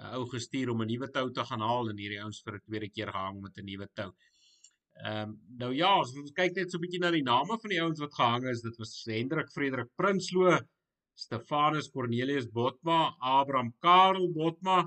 [0.00, 2.66] uh, ou gestuur om 'n nuwe tou te gaan haal en hierdie ouens vir 'n
[2.66, 4.10] tweede keer gehang met 'n nuwe tou.
[4.98, 7.70] Ehm um, nou ja, as ons kyk net so 'n bietjie na die name van
[7.70, 10.58] die ouens wat gehang is, dit was Hendrik Frederik Prinsloo,
[11.18, 14.84] Stefanus Cornelius Botma, Abraham Karel Botma,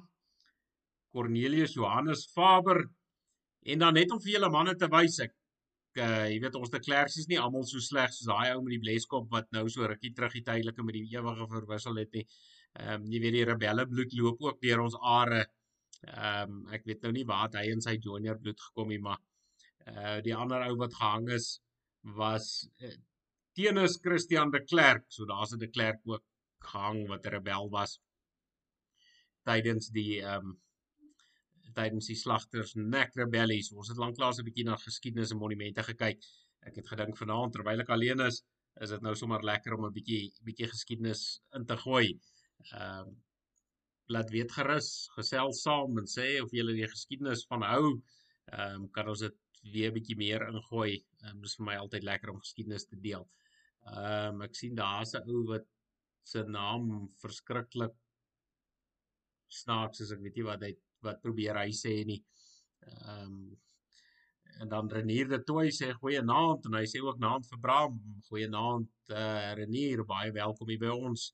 [1.12, 2.86] Cornelius Johannes Faber
[3.62, 5.36] en dan net om vir julle manne te wys ek
[6.00, 8.78] uh jy weet ons de Klerks is nie almal so sleg soos daai ou met
[8.78, 12.24] die bleskop wat nou so rukkie terug die tydelike met die ewige verwissel het nie.
[12.80, 15.42] Ehm um, jy weet die rebelle bloed loop ook deur ons are.
[16.08, 19.20] Ehm um, ek weet nou nie waar hy in sy junior bloed gekom het maar
[19.92, 21.52] uh die ander ou wat gehang is
[22.22, 22.48] was
[22.80, 22.96] uh,
[23.54, 25.06] teenoor Christian de Klerk.
[25.08, 26.24] So daar's 'n de Klerk ook
[26.60, 28.00] gehang wat 'n rebel was
[29.48, 30.60] tydens die ehm um,
[31.76, 33.72] tydens die slagters nek rebellies.
[33.72, 36.24] Ons het lanklaas 'n bietjie na geskiedenis en monumente gekyk.
[36.68, 38.44] Ek het gedink vanaand terwyl ek alleen is,
[38.82, 42.08] is dit nou sommer lekker om 'n bietjie bietjie geskiedenis in te gooi.
[42.72, 43.14] Ehm uh,
[44.12, 47.86] laat weet gerus, gesels saam en sê of jy die geskiedenis van hou.
[48.52, 49.38] Ehm um, kan ons dit
[49.74, 50.94] weer 'n bietjie meer ingooi.
[51.24, 53.28] Ehm um, dis vir my altyd lekker om geskiedenis te deel.
[53.90, 55.66] Ehm um, ek sien daar's 'n ou wat
[56.24, 57.96] se naam verskriklik
[59.50, 60.12] snaaks is.
[60.12, 62.22] Ek weet nie wat hy wat probeer hy sê nie.
[62.86, 63.58] Ehm um,
[64.62, 67.98] en dan Renier de Tooi sê goeie naand en hy sê ook naand vir Bram.
[68.30, 71.32] Goeie naand eh uh, Renier, baie welkom hier by ons.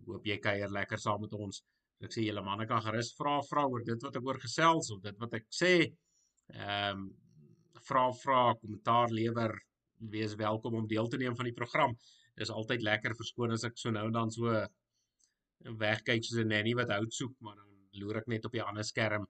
[0.00, 1.62] Ek hoop jy kuier lekker saam met ons.
[2.02, 5.00] Ek sê julle manne kan gerus vra vra oor dit wat ek oor gesels of
[5.06, 5.76] dit wat ek sê.
[6.50, 7.06] Ehm um,
[7.86, 9.52] vra vra kommentaar lewer
[9.98, 11.96] wees welkom om deel te neem van die program.
[12.36, 14.66] Dis altyd lekker verskoon as ek so nou en dan so
[15.80, 18.84] wegkyk soos 'n nanny wat hout soek, maar dan loer ek net op die ander
[18.84, 19.26] skerm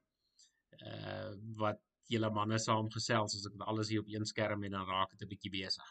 [0.83, 1.81] uh wat
[2.13, 5.23] julle manne saam gesels as ek alles hier op een skerm en dan raak dit
[5.23, 5.89] 'n bietjie besig.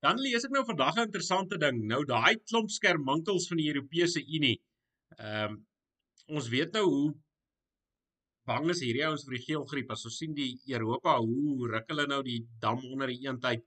[0.00, 1.86] Dan lees ek nou vandag 'n interessante ding.
[1.86, 4.60] Nou daai klomp skerminkels van die Europese Unie.
[5.18, 5.66] Ehm um,
[6.26, 7.14] ons weet nou hoe
[8.48, 9.90] bang is hierdie ouens vir die geelgriep.
[9.94, 13.64] As ons sien die Europa hoe ruk hulle nou die dam onder die eendheid.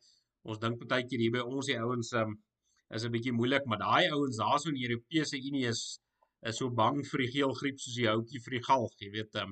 [0.50, 2.38] Ons dink baie keer hier by ons die ouens um,
[2.91, 6.00] is 'n bietjie moeilik, maar daai ouens daarso in die Europese Unie is
[6.50, 9.52] is so bang vir die geelgriep soos die houtjie vir die galg, jy weet, um,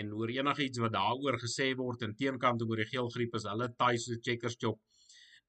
[0.00, 3.96] en oor enigiets wat daaroor gesê word en teenkant oor die geelgriep is hulle taai
[3.98, 4.78] so checkers job.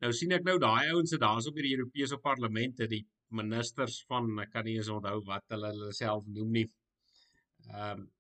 [0.03, 3.03] Nou sien ek nou daai ouens se daarso by die Europese Parlement, die
[3.36, 6.67] ministers van ek kan nie eens onthou wat hulle hulle self noem nie.
[7.71, 8.12] Ehm um,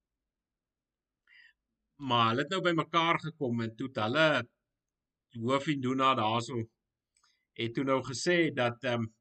[1.97, 4.27] maar hulle het nou by mekaar gekom en toe hulle
[5.35, 6.57] hoofie doen na daarso
[7.59, 9.13] het toe nou gesê dat ehm um,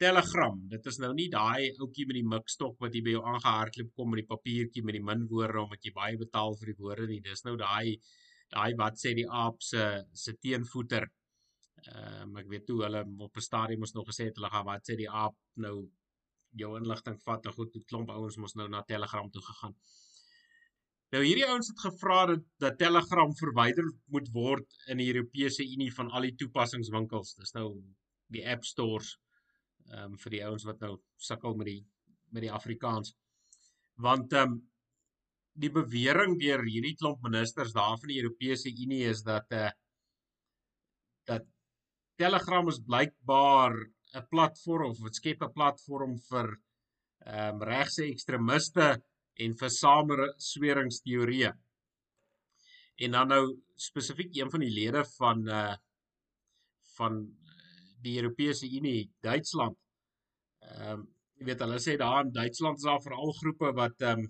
[0.00, 0.54] Telegram.
[0.72, 4.08] Dit is nou nie daai ouetjie met die mikstok wat jy by jou aangehardloop kom
[4.12, 7.18] met die papiertjie met die minwoorde omdat jy baie betaal vir die woorde nie.
[7.26, 7.98] Dis nou daai
[8.54, 9.84] daai wat sê die aap se
[10.22, 11.04] se teenvoeter.
[11.84, 14.68] Ehm um, ek weet toe hulle op 'n stadium mos nog gesê het hulle gaan
[14.70, 15.76] wat sê die aap nou
[16.62, 19.74] jou inligting vat en goed, 'n klomp ouens mos nou na Telegram toe gegaan.
[21.10, 25.90] Nou hierdie ouens het gevra dat dat Telegram verwyder moet word in die Europese Unie
[25.94, 27.34] van al die toepassingswinkels.
[27.40, 27.66] Dis nou
[28.30, 29.16] die app stores
[29.90, 31.80] ehm um, vir die ouens wat nou sukkel met die
[32.30, 33.14] met die Afrikaans.
[34.06, 34.60] Want ehm um,
[35.60, 39.72] die bewering deur hierdie klomp ministers daar van die Europese Unie is dat eh uh,
[41.26, 41.50] dat
[42.22, 43.74] Telegram is blykbaar
[44.14, 46.54] 'n platform of dit skep 'n platform vir
[47.26, 48.92] ehm um, regse ekstremiste
[49.44, 51.52] en vir samesweringsteorieë.
[53.04, 53.44] En dan nou
[53.80, 55.76] spesifiek een van die lede van uh
[57.00, 57.22] van
[58.04, 59.76] die Europese Unie, Duitsland.
[60.60, 61.08] Ehm um,
[61.40, 64.26] jy weet hulle sê daar in Duitsland is daar veral groepe wat ehm um,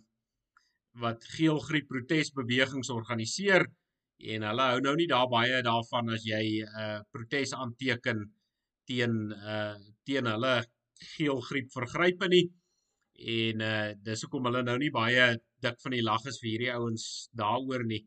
[1.03, 3.67] wat geelgriep protesbewegings organiseer
[4.35, 8.25] en hulle hou nou nie daar baie daarvan as jy 'n uh, protes aanteken
[8.87, 10.55] teen uh teen hulle
[11.17, 12.47] geelgriep vergrype nie.
[13.21, 15.27] En uh dis hoekom hulle nou nie baie
[15.61, 17.05] dik van die lag is vir hierdie ouens
[17.37, 18.01] daaroor nie.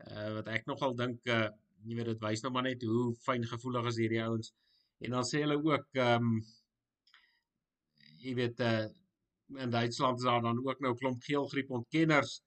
[0.00, 1.48] Uh wat ek nogal dink uh
[1.84, 4.54] jy weet dit wys nou maar net hoe fyn gevoelig is hierdie ouens.
[5.04, 6.38] En dan sê hulle ook ehm um,
[8.24, 8.86] jy weet uh
[9.60, 12.38] in Duitsland is daar dan ook nou klomp geelgriep ontkenners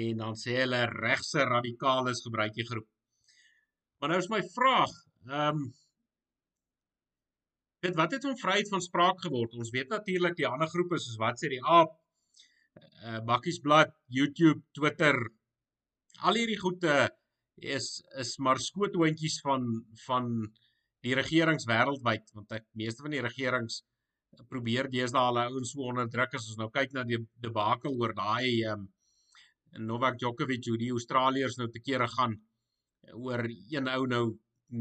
[0.00, 2.88] en dan sê hulle regse radikales gebruik die groep.
[4.00, 4.92] Maar nou is my vraag,
[5.28, 5.72] ehm um,
[7.82, 9.54] weet wat het om vryheid van spraak geword?
[9.58, 11.94] Ons weet natuurlik die ander groepe soos wat sê die aap,
[13.02, 15.18] uh Bakkiesblad, YouTube, Twitter,
[16.22, 17.10] al hierdie goede
[17.76, 19.64] is is maar skoothoontjies van
[20.06, 20.28] van
[21.06, 23.82] die regerings wêreldwyd want ek meeste van die regerings
[24.50, 28.64] probeer deesdae hulle ouens so onderdruk as ons nou kyk na die debakel oor daai
[28.72, 28.86] um,
[29.88, 32.38] Novak Djokovic hoe die Australiërs nou te kere gaan
[33.18, 34.24] oor een ou nou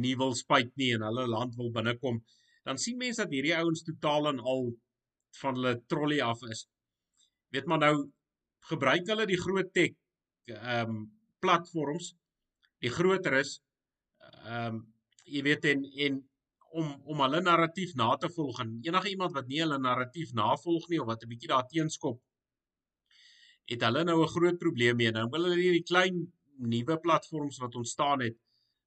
[0.03, 2.21] nie wil spyt nie en hulle land wil binnekom
[2.67, 4.69] dan sien mense dat hierdie ouens totaal en al
[5.41, 6.67] van hulle trolley af is
[7.55, 7.95] weet maar nou
[8.71, 9.97] gebruik hulle die groot tech
[10.51, 11.03] ehm um,
[11.41, 12.13] platforms
[12.85, 13.59] die groter is
[14.45, 14.83] ehm um,
[15.25, 16.19] jy weet en en
[16.81, 20.87] om om hulle narratief na te volg en enige iemand wat nie hulle narratief navolg
[20.89, 22.21] nie of wat 'n bietjie daar teenskop
[23.71, 25.11] het hulle nou 'n groot probleem mee.
[25.11, 26.15] Nou wil hulle hierdie klein
[26.57, 28.37] nuwe platforms wat ontstaan het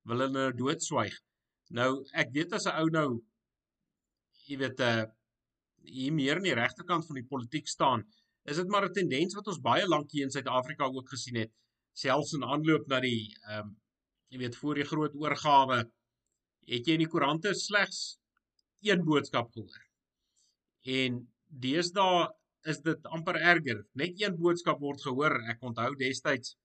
[0.03, 1.15] wil hulle nou doodswyg.
[1.71, 3.09] Nou ek weet as 'n ou nou
[4.49, 5.05] jy weet 'n uh,
[5.85, 8.05] hier meer aan die regterkant van die politiek staan,
[8.45, 11.53] is dit maar 'n tendens wat ons baie lank hier in Suid-Afrika ook gesien het,
[11.93, 13.77] selfs in aanloop na die ehm um,
[14.33, 15.77] jy weet voor die groot oorgawe
[16.67, 18.19] het jy in die koerante slegs
[18.83, 19.83] een boodskap gehoor.
[20.85, 22.29] En deesdae
[22.73, 23.85] is dit amper erger.
[23.93, 25.37] Net een boodskap word gehoor.
[25.53, 26.57] Ek onthou destyds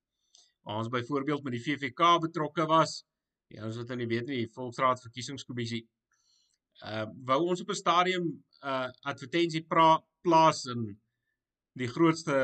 [0.63, 3.03] waar ons byvoorbeeld met die VVK betrokke was.
[3.49, 5.85] Ja, ons het nou nie weet nie, die Volksraad verkiesingskommissie.
[6.85, 8.25] Uh wou ons op 'n stadium
[8.63, 9.65] uh, advertensie
[10.21, 10.85] plaas in
[11.79, 12.37] die grootste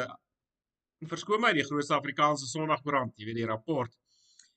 [1.10, 3.91] verskoon my die grootste Afrikaanse Sondagkoerant, jy weet die rapport.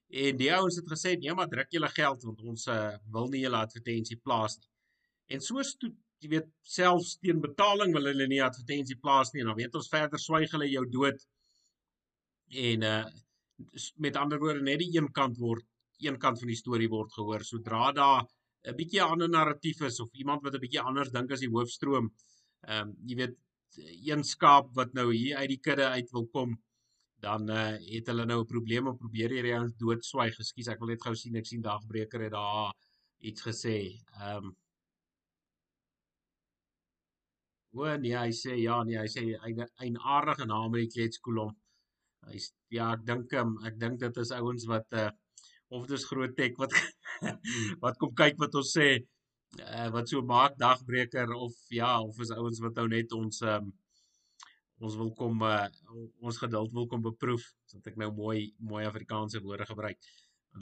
[0.08, 3.42] En die ouens het gesê nee, maar druk julle geld want ons uh, wil nie
[3.42, 4.70] julle advertensie plaas nie.
[5.34, 5.90] En soos toe
[6.22, 9.90] jy weet selfs teen betaling wil hulle nie advertensie plaas nie en dan weet ons
[9.92, 11.26] verder swyg hulle jou dood.
[12.68, 13.02] En uh
[13.98, 15.64] met ander woorde net die een kant word
[15.98, 18.22] een kant van die storie word gehoor sodra daar
[18.66, 22.10] 'n bietjie ander narratief is of iemand wat 'n bietjie anders dink as die hoofstroom.
[22.66, 23.36] Ehm um, jy weet
[24.10, 26.56] een skaap wat nou hier uit die kudde uit wil kom
[27.20, 30.38] dan uh, het hulle nou 'n probleem om probeer hierdie ouens doodswyg.
[30.38, 32.72] Ekskuus, ek wil net gou sien ek sien dagbreker het daar
[33.18, 33.76] iets gesê.
[34.20, 34.56] Ehm um,
[37.78, 39.22] O nee, hy sê ja, nee, hy sê
[39.86, 41.50] 'n aardige naam by die kletskolom.
[42.30, 45.10] Hy's ja, ek dink um, ek dink dit is ouens wat uh
[45.68, 46.72] of dis groot tek wat
[47.82, 48.88] wat kom kyk wat ons sê
[49.56, 53.70] uh, wat so maak dagbreker of ja, of is ouens wat nou net ons um
[54.78, 55.66] ons wil kom uh,
[56.22, 59.98] ons geduld wil kom beproef sodat ek nou mooi mooi Afrikaanse woorde gebruik.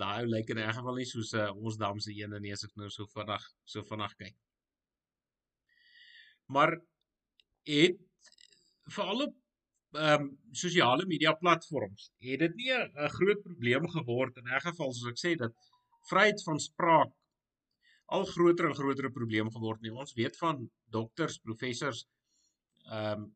[0.01, 2.73] Daai ou lyk in 'n geval nie soos uh, ons damse ene nie as ek
[2.77, 4.37] nou so vinnig so vinnig kyk.
[6.49, 6.79] Maar
[7.67, 7.99] het
[8.97, 9.35] veral op
[9.95, 14.93] ehm um, sosiale media platforms het dit nie 'n groot probleem geword in 'n geval
[14.93, 15.53] soos ek sê dat
[16.11, 17.13] vryheid van spraak
[18.07, 19.91] al groter en groter probleem geword nie.
[19.91, 22.07] Ons weet van dokters, professors
[22.91, 23.35] ehm um,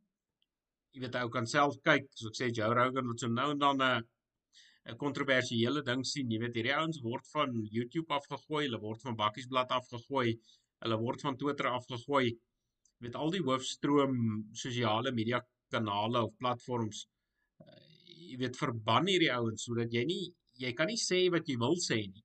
[0.93, 3.59] jy weet ou kan self kyk, soos ek sê Joe Rogan wat so nou en
[3.59, 4.03] dan 'n
[4.91, 6.31] 'n kontroversiële ding sien.
[6.31, 10.39] Jy weet hierdie ouens word van YouTube afgegooi, hulle word van Bakkiesblad afgegooi,
[10.83, 12.27] hulle word van Twitter afgegooi.
[12.27, 14.17] Jy weet al die hoofstroom
[14.65, 17.07] sosiale media kanale of platforms
[17.65, 17.81] uh,
[18.31, 20.25] jy weet verban hierdie ouens sodat jy nie
[20.61, 22.25] jy kan nie sê wat jy wil sê nie.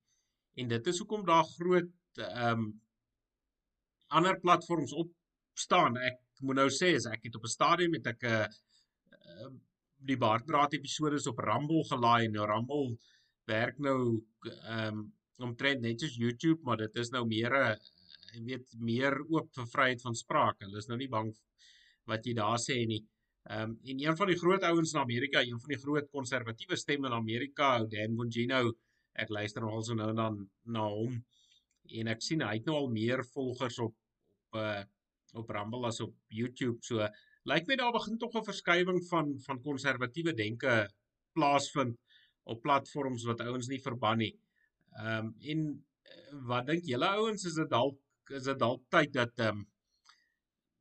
[0.60, 2.66] En dit is hoekom daar groot ehm um,
[4.16, 5.08] ander platforms op
[5.58, 5.96] staan.
[5.98, 8.46] Ek moet nou sê as ek het op 'n stadium met ek 'n uh,
[9.32, 9.50] uh,
[10.10, 12.96] die Baardpraat episode op Rumble gelaai en nou Rumble
[13.46, 14.00] werk nou
[14.44, 17.76] ehm um, omtrent net soos YouTube, maar dit is nou meer 'n
[18.34, 20.56] jy weet meer oop vir vryheid van spraak.
[20.60, 21.32] Hulle is nou nie bang
[22.10, 23.02] wat jy daar sê nie.
[23.46, 26.76] Ehm um, en een van die groot ouens in Amerika, een van die groot konservatiewe
[26.76, 28.72] stemme in Amerika, Dan Bongino,
[29.12, 31.20] ek luister nogal so nou dan na hom
[32.00, 33.94] en ek sien hy het nou al meer volgers op
[34.56, 34.84] op uh
[35.36, 36.78] op Rumble as op YouTube.
[36.80, 37.04] So
[37.44, 40.88] lyk my daar begin tog 'n verskywing van van konservatiewe denke
[41.34, 41.98] plaasvind
[42.44, 44.34] op platforms wat ouens nie verban nie.
[44.96, 47.98] Ehm um, en uh, wat dink julle ouens is dit dalk
[48.30, 49.66] is dit dalk tyd dat ehm um,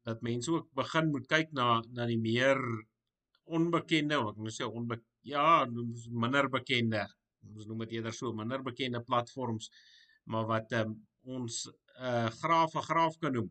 [0.06, 2.60] dat mense ook begin moet kyk na na die meer
[3.46, 5.65] onbekende, ek moet sê onbe ja,
[6.24, 7.06] minder bekende.
[7.46, 9.70] Ons noem dit eerder so minder bekende platforms,
[10.30, 10.96] maar wat um,
[11.38, 11.65] ons
[11.96, 13.50] uh graaf 'n graaf kan noem.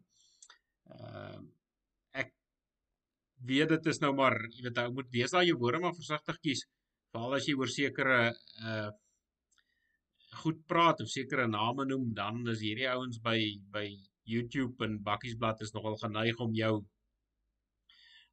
[0.94, 1.38] Uh
[2.22, 2.32] ek
[3.50, 6.40] weet dit is nou maar, jy weet jy moet wees daai jou woorde maar versigtig
[6.42, 6.66] kies,
[7.14, 8.20] veral as jy oor sekere
[8.62, 8.90] uh
[10.42, 13.38] goed praat of sekere name noem, dan is hierdie ouens by
[13.74, 13.86] by
[14.24, 16.74] YouTube en Bakkiesblad is nogal geneig om jou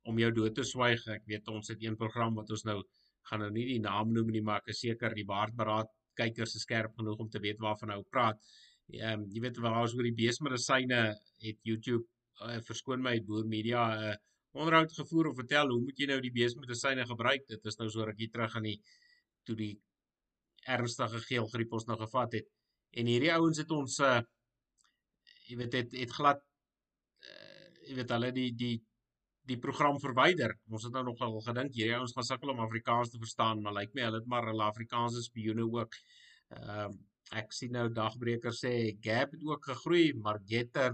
[0.09, 1.03] om jou dood te swyg.
[1.13, 2.81] Ek weet ons het een program wat ons nou
[3.29, 6.65] gaan nou nie die naam noem nie, maar ek is seker die baardberaad kykers is
[6.65, 8.41] skerp genoeg om te weet waarvan nou praat.
[8.91, 11.01] Ehm um, jy weet waar ons oor die beesmedisyne
[11.45, 12.03] het YouTube
[12.41, 14.17] uh, verskoon my boer media 'n uh,
[14.51, 17.47] onderhoud gevoer om vertel hoe moet jy nou die beesmedisyne gebruik?
[17.47, 18.79] Dit is nou so rukkie terug aan die
[19.47, 19.73] toe die
[20.67, 22.49] ernstige geelgriep ons nou gevat het.
[22.91, 24.19] En hierdie ouens het ons uh,
[25.51, 26.39] jy weet het het glad
[27.27, 28.77] uh, jy weet hulle die die
[29.49, 30.53] die program verwyder.
[30.69, 33.73] Ons het nou nog al gedink hierdie ouens gaan sukkel om Afrikaans te verstaan, maar
[33.73, 35.97] lyk like my hulle het maar hulle Afrikaanse spioene ook.
[36.57, 37.07] Ehm uh,
[37.39, 40.91] ek sien nou dagbreker sê Gap het ook gegroei, maar Getter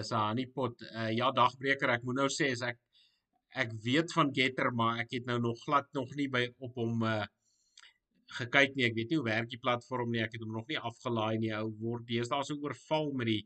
[0.00, 0.82] is 'n honeypot.
[0.82, 2.78] Uh, ja dagbreker, ek moet nou sê as ek
[3.54, 7.02] ek weet van Getter, maar ek het nou nog glad nog nie by op hom
[7.02, 7.24] uh
[8.36, 8.86] gekyk nie.
[8.88, 10.22] Ek weet nie hoe werk die platform nie.
[10.24, 11.52] Ek het hom nog nie afgelaai nie.
[11.56, 13.42] Ou word deesdae so oorval met die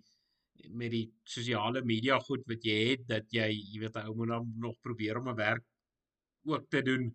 [0.70, 4.50] met die sosiale media goed wat jy het dat jy, jy weet, ou moet dan
[4.62, 5.64] nog probeer om 'n werk
[6.46, 7.08] ook te doen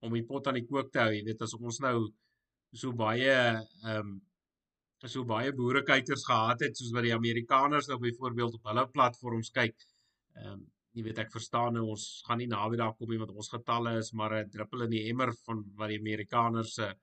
[0.00, 1.12] om die pot aan die kook te hou.
[1.12, 1.96] Jy weet as ons nou
[2.72, 4.20] so baie ehm um,
[5.06, 9.76] so baie boerekykers gehad het soos wat die Amerikaners nou byvoorbeeld op hulle platforms kyk.
[10.34, 10.64] Ehm um,
[10.96, 13.98] jy weet ek verstaan nou ons gaan nie naby daar kom nie want ons getalle
[13.98, 16.94] is maar 'n druppel in die emmer van wat die Amerikaners se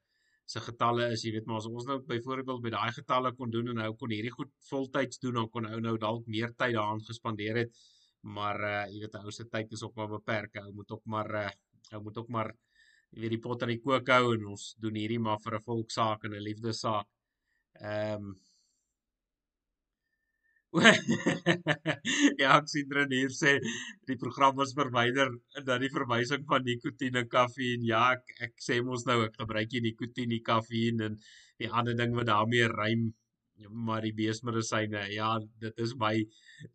[0.45, 3.71] se getalle is, jy weet maar as ons nou byvoorbeeld by daai getalle kon doen
[3.71, 7.03] en nou kon hierdie goed voltyds doen dan kon ou nou dalk meer tyd daaraan
[7.07, 7.81] gespandeer het.
[8.35, 10.59] Maar uh jy weet ou se tyd is ook maar beperk.
[10.63, 11.49] Ou moet ook maar uh
[11.95, 12.51] ou moet ook maar
[13.11, 15.65] jy weet die pot aan die kook hou en ons doen hierdie maar vir 'n
[15.69, 17.07] volksaak en 'n liefdessaak.
[17.79, 18.35] Ehm um,
[22.41, 23.59] ja, ek sien dan hier sê
[24.09, 27.85] die program was verwyder en dan die verwysing van nikotien en kafeïn.
[27.85, 31.19] Ja, ek ek sê mos nou ek gebruik jy nikotien, die kafeïn en
[31.61, 33.11] die ander ding wat daarmee rym
[33.69, 35.05] maar die beesmedisyne.
[35.13, 36.13] Ja, dit is my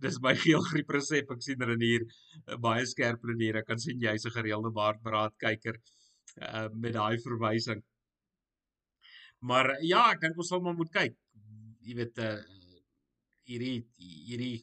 [0.04, 1.32] dis my geelgriep resep.
[1.34, 2.06] Ek sien dan hier
[2.62, 3.58] baie skerp in hier.
[3.60, 5.80] Ek kan sien jy's 'n gereelde baardbraad kyker
[6.38, 7.82] uh met daai verwysing.
[9.40, 11.18] Maar ja, ek dink ons sal maar moet kyk.
[11.82, 12.38] Jy weet uh
[13.48, 14.56] hierdie hierdie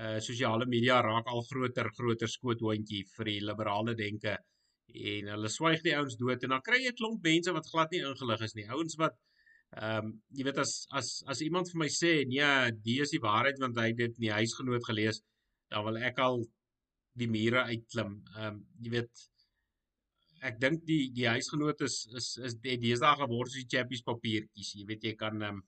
[0.00, 4.36] uh sosiale media raak al groter groter skoothondjie vir die liberale denke
[4.94, 7.92] en hulle swyg die ouens dood en dan kry jy 'n klomp mense wat glad
[7.92, 8.66] nie ingelig is nie.
[8.76, 9.16] Ouens wat
[9.70, 13.22] ehm um, jy weet as as as iemand vir my sê nee, die is die
[13.26, 15.20] waarheid want hy het dit in die huisgenoot gelees,
[15.70, 16.40] dan wil ek al
[17.14, 18.16] die mure uitklim.
[18.36, 19.26] Ehm um, jy weet
[20.48, 24.74] ek dink die die huisgenoot is is is deesdae geword soos die chappies papiertjies.
[24.80, 25.62] Jy weet jy kan ehm um,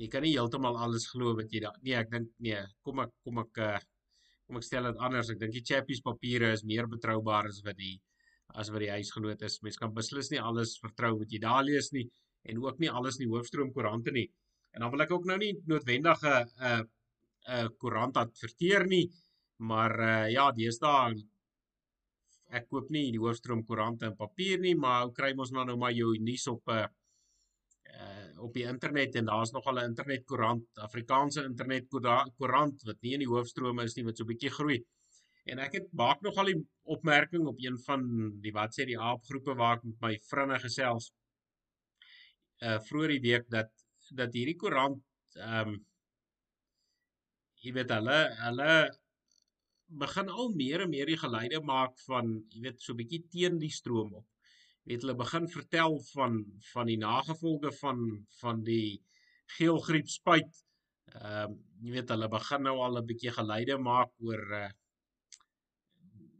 [0.00, 3.12] jy kan nie heeltemal alles glo wat jy daar nee, ek dink nee, kom ek
[3.26, 3.78] kom ek uh,
[4.48, 5.30] kom ek stel dit anders.
[5.32, 7.96] Ek dink die chappies papiere is meer betroubaar as wat die
[8.54, 9.60] as wat die huisgenoot is.
[9.66, 12.04] Mens kan beslis nie alles vertrou wat jy daar lees nie
[12.44, 14.26] en ook nie alles in die hoofstroom koerante nie.
[14.74, 16.82] En dan wil ek ook nou nie noodwendige 'n uh,
[17.44, 19.06] 'n uh, koerant adverteer nie,
[19.58, 21.14] maar uh, ja, deesdae
[22.54, 25.76] ek koop nie die hoofstroom koerante in papier nie, maar ou kry mos nou nou
[25.76, 27.03] maar jou nuus op 'n uh, uh
[28.44, 33.32] op die internet en daar's nog al 'n internetkoerant, Afrikaanse internetkoerant wat nie in die
[33.34, 34.78] hoofstrome is nie wat so 'n bietjie groei.
[35.44, 38.02] En ek het maak nog al die opmerking op een van
[38.40, 41.12] die wat sê die aapgroepe waar ek met my vriende gesels
[42.62, 43.70] uh vroeër die week dat
[44.20, 45.02] dat hierdie koerant
[45.36, 45.86] ehm um,
[47.64, 48.72] jy weet hulle hulle
[50.04, 53.58] begin al meer en meer die geleide maak van jy weet so 'n bietjie teen
[53.58, 54.26] die stroom op
[54.84, 56.38] weet hulle begin vertel van
[56.72, 58.00] van die nagevolge van
[58.40, 59.02] van die
[59.58, 60.64] geelgriep spuit.
[61.14, 64.70] Ehm uh, jy weet hulle begin nou al 'n bietjie geleide maak oor uh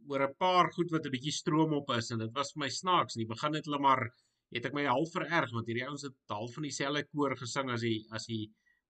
[0.09, 2.69] oor 'n paar goed wat 'n bietjie stroom op is en dit was vir my
[2.69, 3.15] snaaks.
[3.15, 4.03] In die begin het hulle maar
[4.55, 7.81] het ek my half vererg want hierdie ouens het half van dieselfde koor gesing as
[7.81, 8.43] die as die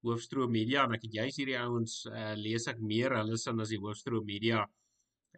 [0.05, 3.71] hoofstroom media en ek het juist hierdie ouens uh lees ek meer hulle sin as
[3.73, 4.65] die hoofstroom media.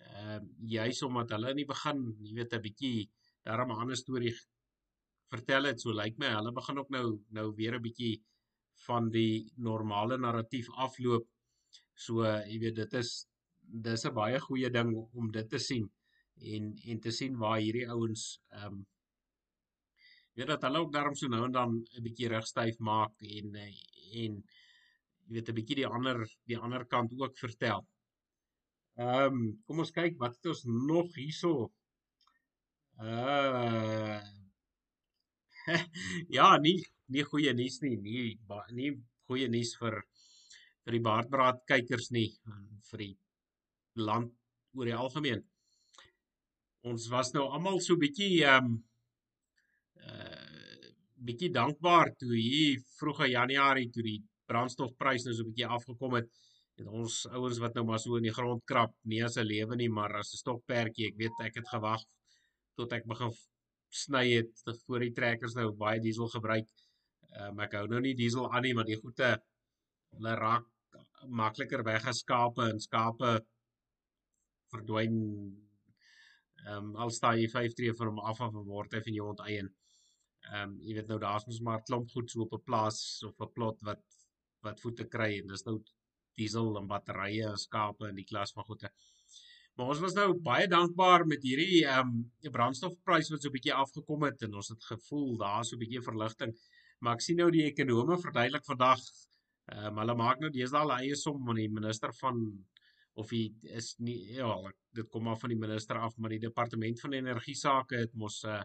[0.01, 0.41] Ehm uh,
[0.77, 3.15] juist omdat hulle in die begin, jy weet 'n bietjie daarom
[3.47, 4.33] 'n ander storie
[5.31, 7.07] vertel het so lyk like my hulle begin ook nou
[7.37, 8.15] nou weer 'n bietjie
[8.85, 11.25] van die normale narratief afloop
[12.05, 13.11] so jy weet dit is
[13.87, 15.89] dis 'n baie goeie ding om dit te sien
[16.53, 18.85] en en te sien waar hierdie ouens ehm um,
[20.37, 23.55] weet dat hulle ook daarom so nou en dan 'n bietjie rugstyf maak en
[24.21, 24.43] en
[25.25, 27.81] jy weet 'n bietjie die ander die ander kant ook vertel.
[28.95, 31.71] Ehm um, kom ons kyk wat het ons nog hierso
[32.97, 34.17] Uh
[36.37, 36.79] ja, nie
[37.13, 38.39] nie goeie nuus nie, nie
[38.73, 38.89] nie
[39.29, 39.99] goeie nuus vir
[40.85, 42.31] vir die baardbraad kykers nie
[42.89, 43.13] vir die
[44.09, 44.33] land
[44.73, 45.43] oor die algemeen.
[46.87, 48.81] Ons was nou almal so bietjie ehm um,
[50.01, 50.43] uh
[51.27, 56.29] bietjie dankbaar toe hier vroege Januarie toe die brandstofprys nou so bietjie afgekom het
[56.81, 59.75] en ons ouens wat nou maar so in die grond krap, nie as 'n lewe
[59.75, 61.07] nie, maar as 'n stokperdjie.
[61.09, 62.05] Ek weet ek het gewag
[62.77, 63.33] tot ek begin
[64.01, 66.67] sny het voor die trekkers nou baie diesel gebruik.
[67.33, 69.31] Ehm um, ek hou nou nie diesel aan nie, maar die goeie
[70.17, 70.67] hulle raak
[71.41, 73.31] makliker weggeskape en skape
[74.73, 75.17] verdwyn
[76.65, 79.27] ehm um, al sta jy 5 tree van hom af af word hy van jou
[79.33, 79.69] onteien.
[80.47, 82.99] Ehm um, jy weet nou daar's mos maar klomp goed so op 'n plaas
[83.29, 84.03] of 'n plot wat
[84.65, 85.77] wat voete kry en dis nou
[86.39, 88.89] diesel en batterye en skape in die klas van goeie.
[89.77, 93.75] Maar ons was nou baie dankbaar met hierdie ehm um, brandstofprys wat so 'n bietjie
[93.77, 96.55] afgekom het en ons het gevoel daar so 'n bietjie verligting.
[96.99, 99.03] Maar ek sien nou die ekonome verduidelik vandag
[99.75, 102.41] ehm um, hulle maak nou deesdae hulle eie som van die minister van
[103.13, 103.43] of hy
[103.81, 104.49] is nie ja,
[104.93, 108.43] dit kom maar van die minister af, maar die departement van energie sake het mos
[108.43, 108.63] 'n uh, eh,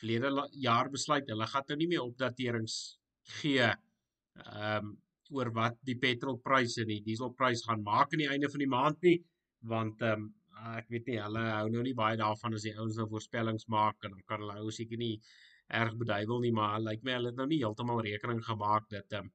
[0.00, 2.98] verlede jaar besluit hulle gaan nou nie meer opdaterings
[3.38, 4.96] gee ehm um,
[5.30, 9.02] oor wat die petrolpryse en die dieselprys gaan maak aan die einde van die maand
[9.02, 9.22] nie
[9.62, 10.30] want ehm um,
[10.78, 14.04] ek weet nie hulle hou nou nie baie daarvan as die ouens nou voorspellings maak
[14.04, 15.16] en dan kan hulle ou seker nie
[15.72, 19.16] erg beduiwel nie, maar lyk like my hulle het nou nie heeltemal rekening gemaak dat
[19.16, 19.32] ehm um,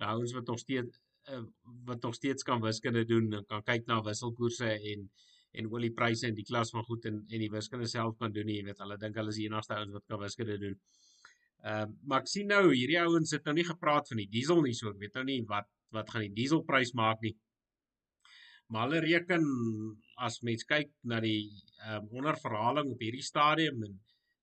[0.00, 1.00] die ouens wat nog steeds
[1.30, 1.44] uh,
[1.90, 5.08] wat nog steeds kan wiskunde doen en kan kyk na wisselkoerse en
[5.54, 8.58] en oliepryse en die klas van goed en en die wiskunde self kan doen nie,
[8.58, 10.78] jy weet hulle dink hulle is die enigste ouens wat kan wiskunde doen.
[11.64, 14.62] Ehm uh, maar ek sien nou hierdie ouens het nou nie gepraat van die diesel
[14.64, 17.36] nie, so ek weet nou nie wat wat gaan die dieselprys maak nie.
[18.74, 19.44] Maar hulle reken
[20.26, 21.46] as mens kyk na die
[21.84, 23.92] ehm um, onderverhaling op hierdie stadium en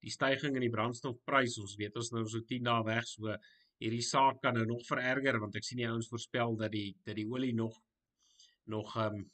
[0.05, 3.35] die stygings in die brandstofprys, ons weet ons nou so 10 dae weg, so
[3.83, 7.19] hierdie saak kan nou nog vererger want ek sien die ouens voorspel dat die dat
[7.19, 7.75] die olie nog
[8.71, 9.27] nog ehm um,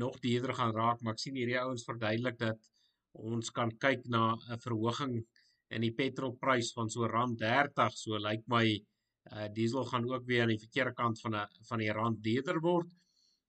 [0.00, 2.68] nog duurder gaan raak, maar ek sien hierdie ouens verduidelik dat
[3.30, 5.16] ons kan kyk na 'n verhoging
[5.76, 8.66] in die petrolprys van so rand 30, so lyk like my
[9.32, 12.60] uh, diesel gaan ook weer aan die verkeerde kant van 'n van die rand duurder
[12.60, 12.88] word.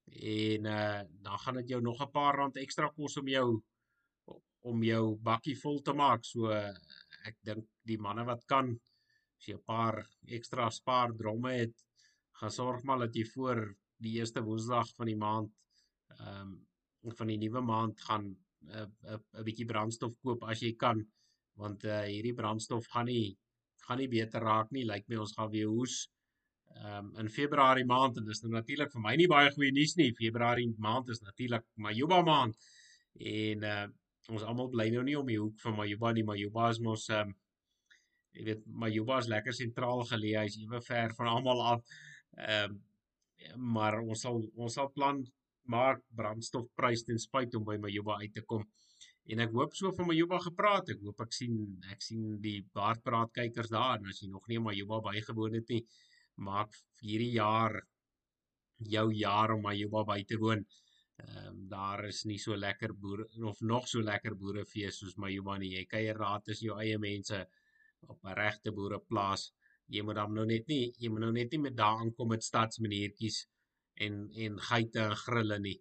[0.07, 3.61] En uh dan gaan dit jou nog 'n paar rand ekstra kos om jou
[4.61, 6.25] om jou bakkie vol te maak.
[6.25, 6.73] So uh,
[7.25, 8.79] ek dink die manne wat kan
[9.37, 11.75] as jy 'n paar ekstra spaar dromme het,
[12.39, 15.53] gaan sorg maar dat jy voor die eerste Woensdag van die maand
[16.19, 18.35] ehm um, van die nuwe maand gaan 'n
[18.75, 21.03] uh, 'n uh, bietjie brandstof koop as jy kan
[21.61, 23.37] want uh, hierdie brandstof gaan nie
[23.87, 25.95] gaan nie beter raak nie lyk like my ons gaan weer hoes
[26.83, 30.11] um, in Februarie maand en dis nou natuurlik vir my nie baie goeie nuus nie
[30.17, 32.57] Februarie maand is natuurlik Majuba maand
[33.17, 33.87] en uh,
[34.29, 37.33] ons almal bly nou nie om die hoek van Majuba nie Majuba is mos um,
[38.37, 41.97] jy weet Majuba is lekker sentraal geleë, hy's ewe ver van almal af.
[42.37, 42.83] Ehm um,
[43.73, 45.19] maar ons sal ons sal plan
[45.71, 48.63] maak brandstofprys ten spyte om by Majuba uit te kom.
[49.29, 50.89] En ek hoop so van Majuba gepraat.
[50.93, 51.53] Ek hoop ek sien
[51.93, 55.83] ek sien die baardpraat kykers daar en as jy nog nie Majuba bygewoon het nie,
[56.37, 57.79] maak hierdie jaar
[58.77, 60.65] jou jaar om Majuba by te woon.
[61.17, 65.57] Ehm um, daar is nie so lekker boere of nog so lekker boerefees soos Majuba
[65.57, 65.71] nie.
[65.77, 67.39] Jy kuier daar tussen jou eie mense
[68.07, 69.51] op 'n regte boereplaas.
[69.87, 72.43] Jy moet dan nou net nie, jy moet nou net nie met daar aankom met
[72.43, 73.47] stadsmaniertjies
[73.95, 75.79] en en geite en grille nie.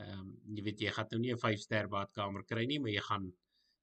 [0.00, 2.90] Ehm um, jy weet jy gaan nou nie 'n 5 ster badkamer kry nie, maar
[2.90, 3.32] jy gaan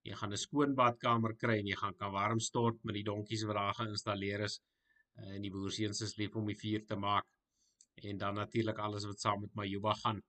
[0.03, 3.43] jy gaan 'n skoon badkamer kry en jy gaan kan warm stort met die donkies
[3.43, 4.61] wat daar geïnstalleer is
[5.16, 7.28] en die boerseuns is lief om die vuur te maak.
[8.09, 10.22] En dan natuurlik alles wat saam met my Juba gaan.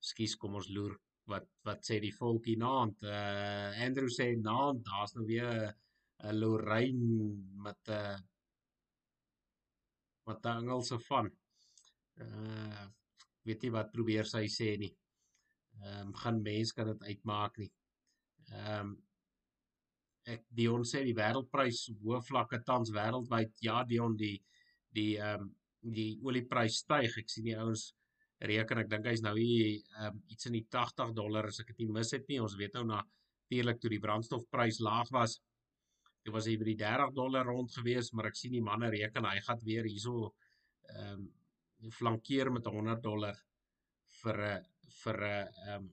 [0.00, 0.96] Skus, kom ons loer
[1.30, 3.04] wat wat sê die volkie naand.
[3.04, 5.74] Uh Andrew sê naand, daar's nou weer
[6.24, 7.36] 'n Lorraine
[7.66, 8.24] met 'n
[10.26, 11.30] wat 'n Engelse van.
[12.24, 12.86] Uh
[13.44, 14.92] weet jy wat probeer sy sê nie.
[15.80, 17.70] Ehm um, gaan mens kan dit uitmaak nie.
[18.50, 18.90] Ehm um,
[20.26, 23.54] ek Dion sê die wêreldprys hoë vlakke tans wêreldwyd.
[23.64, 24.36] Ja Dion die
[24.94, 27.16] die ehm um, die olieprys styg.
[27.22, 27.94] Ek sien die ouens
[28.40, 31.72] reken ek dink hy's nou hier ehm um, iets in die 80 dollar as ek
[31.72, 32.40] dit nie mis het nie.
[32.40, 35.40] Ons weet nou natuurlik toe die brandstofprys laag was
[36.20, 39.24] Dit was hier by die 30 dollar rond gewees, maar ek sien die manne reken
[39.24, 40.32] hy gaan weer hierso
[40.94, 41.28] ehm um,
[41.96, 43.36] flankeer met 100 dollar
[44.20, 44.64] vir 'n
[45.02, 45.86] vir 'n ehm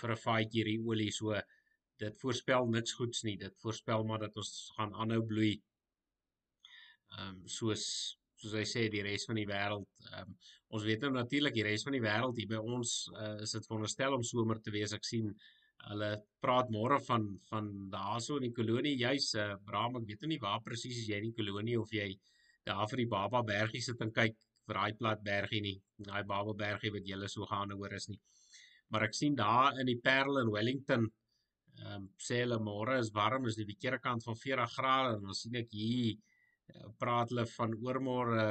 [0.00, 1.34] vir 'n faadjie hierdie olie so
[1.98, 3.36] dit voorspel niks goeds nie.
[3.40, 5.56] Dit voorspel maar dat ons gaan aanhou bloei.
[7.16, 7.84] Ehm um, soos
[8.38, 9.88] soos hy sê die res van die wêreld.
[10.12, 10.38] Ehm um,
[10.76, 13.70] ons weet nou natuurlik die res van die wêreld hier by ons uh, is dit
[13.70, 14.92] veronderstel om somer te wees.
[14.96, 15.32] Ek sien
[15.86, 16.08] Hulle
[16.42, 20.62] praat môre van van daarso in die kolonie juis uh, Bram ek weet nie waar
[20.64, 22.08] presies is jy in die kolonie of jy
[22.66, 24.34] daar vir die Baba bergie sit en kyk
[24.66, 25.76] vir daai plat bergie nie
[26.08, 28.18] daai Baba bergie wat julle so gaan oor is nie
[28.90, 31.06] maar ek sien daar in die Parel in Wellington
[31.78, 35.28] ehm um, sê hulle môre is warm is die verkeerde kant van 40 grade en
[35.28, 36.16] dan sien ek hier
[36.74, 38.46] uh, praat hulle van oormôre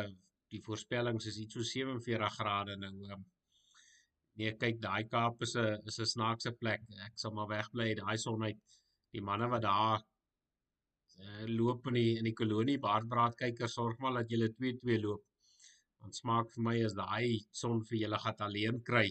[0.54, 3.26] die voorspellings is iets so 47 grade nou um,
[4.38, 6.82] Nee, kyk, daai Kaap is 'n is 'n snaakse plek.
[7.06, 8.60] Ek sal maar wegbly daai son uit.
[9.14, 9.98] Die manne wat daar
[11.24, 15.24] uh, loop in die in die kolonie Baardbraad kyker sorg maar dat julle 2-2 loop.
[16.02, 17.30] Want smaak vir my is daai
[17.62, 19.08] son vir julle gat alleen kry.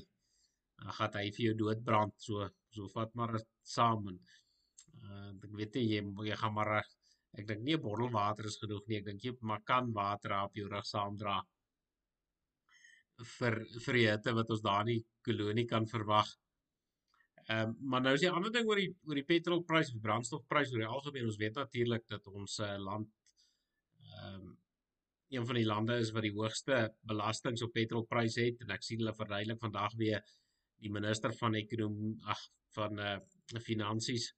[0.78, 2.46] Dan gaan hy vir jou doodbrand so
[2.76, 3.36] so vat maar
[3.76, 4.20] saam en
[5.02, 6.00] uh, ek weet nie jy
[6.30, 8.98] jy gaan maar ek dink nie 'n bottel water is genoeg nie.
[9.00, 11.36] Ek dink jy maar kan water op jou rug saamdra
[13.38, 13.54] vir
[13.84, 16.28] vir die hitte wat ons daar in die kolonie kan verwag.
[17.48, 20.72] Ehm um, maar nou is die ander ding oor die oor die petrolprys of brandstofprys
[20.72, 23.12] oor die algemeen ons weet natuurlik dat ons uh, land
[24.12, 24.56] ehm um,
[25.34, 26.76] een van die lande is wat die hoogste
[27.10, 30.20] belastings op petrolprys het en ek sien hulle verduidelik vandag weer
[30.82, 32.42] die minister van ekonomie ag
[32.76, 34.32] van eh uh, finansies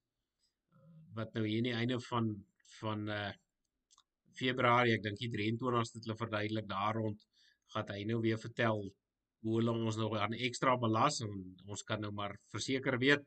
[1.17, 2.33] wat nou hier in die einde van
[2.81, 3.33] van eh uh,
[4.39, 7.25] Februarie ek dink die 23ste het hulle verduidelik daar rond
[7.75, 8.85] gaan hy nou weer vertel
[9.43, 11.35] hoe hulle ons nog aan ekstra belas en
[11.67, 13.27] ons kan nou maar verseker weet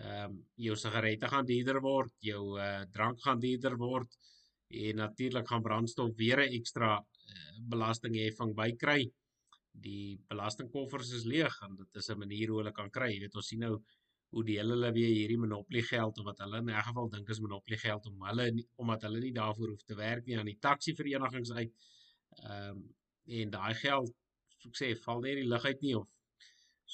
[0.00, 4.14] Ehm um, jou sigarette gaan duurder word, jou uh, drank gaan duurder word
[4.82, 9.02] en natuurlik gaan brandstof weer 'n ekstra uh, belastingheffing bykry.
[9.72, 13.12] Die belastingkoffers is leeg en dit is 'n manier hoe hulle kan kry.
[13.12, 13.82] Jy weet ons sien nou
[14.32, 17.40] hoe deel hulle weer hierdie monopolie geld of wat hulle in 'n geval dink is
[17.40, 20.94] monopolie geld om hulle omdat hulle nie daarvoor hoef te werk nie aan die taxi
[20.94, 21.72] verenigings uit.
[22.42, 22.94] Ehm um,
[23.26, 24.14] en daai geld
[24.58, 26.08] so ek sê val net die lug uit nie of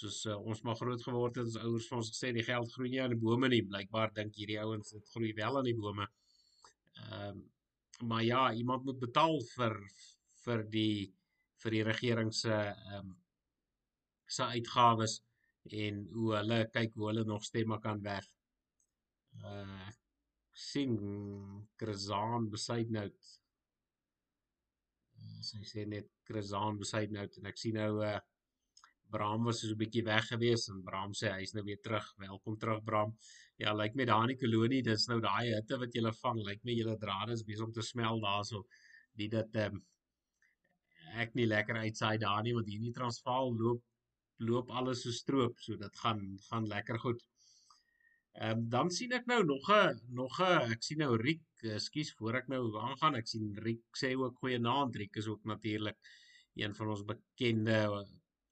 [0.00, 2.90] soos uh, ons maar groot geword het as ouers vir ons gesê die geld groei
[2.90, 3.62] nie aan die bome nie.
[3.62, 6.08] Blykbaar dink hierdie ouens dit groei wel aan die bome.
[7.04, 7.46] Ehm um,
[8.08, 9.74] maar ja, iemand moet betaal vir
[10.44, 11.12] vir die
[11.62, 13.09] vir die regering se ehm um,
[14.28, 15.14] se uitgawes
[15.84, 18.30] en hoe hulle kyk hoe hulle nog stemme kan werf.
[19.44, 19.88] Uh
[20.59, 20.94] sien
[21.78, 23.12] Krazaan besluit nou uh,
[25.48, 28.18] sy sê net Krazaan besluit nou en ek sien nou uh
[29.11, 32.06] Bram was so 'n bietjie weg gewees en Bram sê hy's nou weer terug.
[32.20, 33.14] Welkom terug Bram.
[33.56, 36.42] Ja, lyk my daar in die kolonie, dis nou daai hitte wat jy vang.
[36.48, 38.66] Lyk my julle drade is besig om te smel daarso.
[39.16, 39.84] Die dat ehm um,
[41.22, 43.82] ek nie lekker uitsaai daar nie want hier in die Transvaal loop
[44.38, 47.22] loop alles so stroop, so dit gaan gaan lekker goed.
[48.38, 52.12] Ehm um, dan sien ek nou nog 'n nog 'n ek sien nou Riek, ekskuus
[52.18, 54.92] voor ek nou aangaan, ek sien Riek sê ook goeie naam.
[54.92, 55.98] Riek is ook natuurlik
[56.54, 58.06] een van ons bekende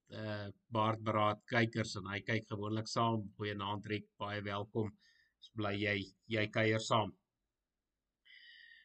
[0.09, 3.31] uh baardberaad kykers en hy kyk gewoonlik saam.
[3.37, 4.91] Goeie naam Riek, baie welkom.
[5.37, 5.97] Ons bly jy
[6.27, 7.15] jy kuier saam.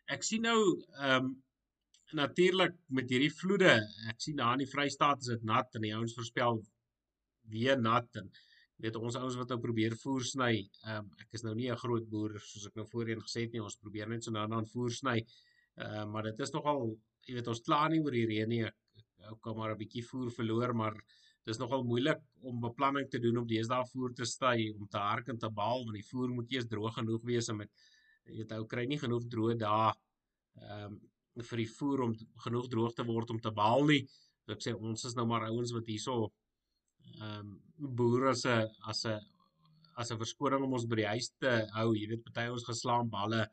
[0.06, 0.60] Ek sien nou
[1.00, 1.42] ehm um,
[2.18, 3.74] natuurlik met hierdie vloede.
[4.10, 6.60] Ek sien daar in die Vrystaat is dit nat en die ouens voorspel
[7.52, 8.30] weer nat en
[8.82, 10.52] weet ons ouens wat nou probeer voer sny.
[10.84, 13.52] Ehm um, ek is nou nie 'n groot boer soos ek nou voorheen gesê het
[13.52, 13.62] nie.
[13.62, 15.18] Ons probeer net so nou dan voer sny.
[15.76, 16.96] Ehm uh, maar dit is nogal
[17.26, 18.64] jy weet ons kla nie oor die reën nie.
[18.64, 20.94] Ek ou kan maar 'n bietjie voer verloor, maar
[21.46, 25.28] dis nogal moeilik om beplanning te doen om deesdae voer te sty om te hark
[25.28, 27.70] en te baal want die voer moet eers droog genoeg wees en met
[28.26, 29.88] jy weet ou kry nie genoeg droë dae
[30.60, 31.00] ehm um,
[31.40, 32.14] vir die voer om
[32.44, 34.02] genoeg droog te word om te baal nie.
[34.52, 36.32] Ek sê ons is nou maar ouens wat hierso
[37.18, 37.60] ehm um,
[37.98, 39.20] boere as 'n as 'n
[39.96, 41.94] as 'n verskoning om ons by die huis te hou.
[41.94, 43.46] Jy weet party ons geslaan balle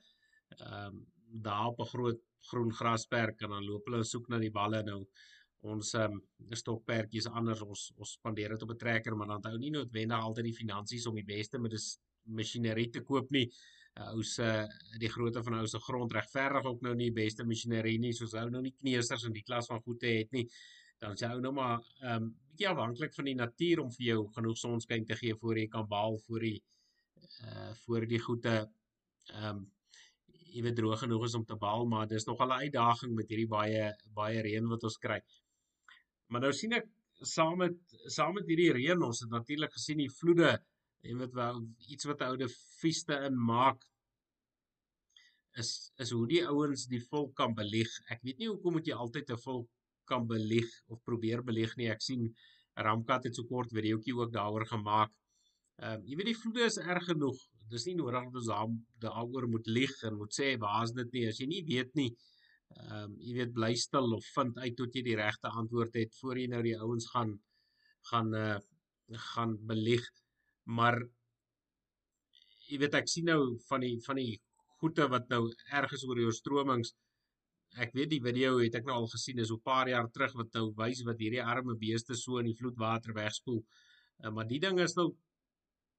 [0.59, 1.05] ehm um,
[1.47, 2.21] daar op 'n groot
[2.51, 5.05] groen grasperk en dan loop hulle soek na die balle nou
[5.61, 6.21] ons um,
[6.55, 10.45] stokperdjies anders ons ons spandeer dit op 'n trekker maar dan hou nie noodwendig altyd
[10.45, 13.49] die finansies om die beste met dis masjinerie te koop nie.
[14.00, 14.68] Uh, ou se uh,
[15.02, 18.45] die grootte van ou se grond regverdig ook nou nie beste masjinerie nie soos ou
[18.54, 20.45] nou nie kneusers in die klas van goede het nie.
[21.04, 22.30] Dan sê ou nou maar ehm um,
[22.60, 25.88] bietjie afhanklik van die natuur om vir jou genoeg sonskyn te gee voor jy kan
[25.88, 26.58] baal voor die
[27.47, 28.56] uh voor die goede
[29.34, 29.62] ehm um,
[30.50, 33.30] jy weet droog genoeg is om te baal maar dis nog al 'n uitdaging met
[33.30, 35.20] hierdie baie baie reën wat ons kry.
[36.28, 36.88] Maar nou sien ek
[37.36, 37.78] saam met
[38.08, 40.58] saam met hierdie reën ons het natuurlik gesien die vloede
[41.02, 42.47] en wat wel iets wat oude
[42.80, 43.86] vieste in maak
[45.60, 47.89] is is hoe die ouens die volk kan belieg.
[48.14, 49.70] Ek weet nie hoekom moet jy altyd 'n volk
[50.06, 51.89] kan belieg of probeer belieg nie.
[51.89, 52.34] Ek sien
[52.80, 55.12] Ramkat het so kort videoetjie ook daaroor gemaak.
[55.80, 57.39] Ehm um, jy weet die vloede is erg genoeg.
[57.70, 61.28] Dis nie nodig dat ons daaroor moet lieg en moet sê waar's dit nie.
[61.28, 62.10] As jy nie weet nie,
[62.78, 66.16] ehm um, jy weet bly stil of vind uit tot jy die regte antwoord het
[66.22, 67.39] voor jy nou die ouens gaan
[68.12, 68.60] gaan uh
[69.34, 70.04] gaan belieg
[70.78, 70.97] maar
[72.70, 74.34] jy weet ek sien nou van die van die
[74.80, 75.43] goeie wat nou
[75.82, 76.93] ergens oor die oorstromings
[77.86, 80.36] ek weet die video het ek nou al gesien is so 'n paar jaar terug
[80.41, 83.61] wat nou wys wat hierdie arme beeste so in die vloedwater wegspoel
[84.24, 85.09] uh, maar die ding is nou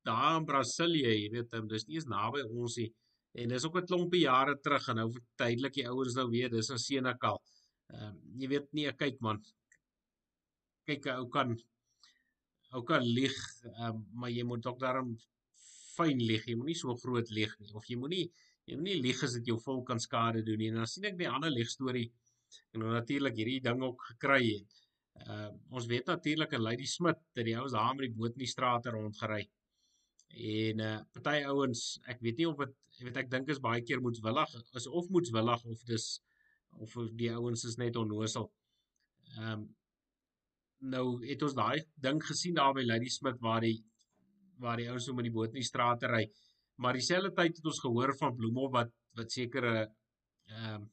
[0.09, 2.91] daar in Brasilië jy weet um, dis nie eens naby ons nie
[3.33, 6.71] En dis ook 'n klompie jare terug en nou verduidelik die ouers nou weer, dis
[6.71, 7.39] 'n Senekal.
[7.95, 9.39] Ehm um, jy weet nie, kyk man.
[10.87, 11.59] Kyk ou kan
[12.77, 13.37] ou kan lieg,
[13.83, 15.15] um, maar jy moet ook daarom
[15.97, 16.47] fyn lieg.
[16.47, 18.27] Jy moenie so groot lieg nie of jy moenie
[18.69, 20.71] jy moenie lieg as dit jou volk kan skade doen nie.
[20.71, 22.07] En dan sien ek die ander lieg storie
[22.75, 24.77] en nou natuurlik hierdie ding ook gekry het.
[25.21, 28.45] Uh, ons weet natuurlik en Lady Smit dat die ouens daar met die boot in
[28.45, 29.43] die strate rondgery.
[30.31, 33.83] En uh party ouens, ek weet nie of dit jy weet ek dink is baie
[33.87, 36.07] keer moetswillig is of moetswillig of dis
[36.79, 38.51] of die ouens is net onnosel.
[39.37, 39.69] Ehm um,
[40.81, 43.79] nou het ons daai ding gesien daar by Lady Smith waar die
[44.61, 46.27] waar die ouens so met die boot in die strate ry.
[46.81, 50.89] Maar dieselfde tyd het ons gehoor van Bloemhof wat wat sekere ehm um,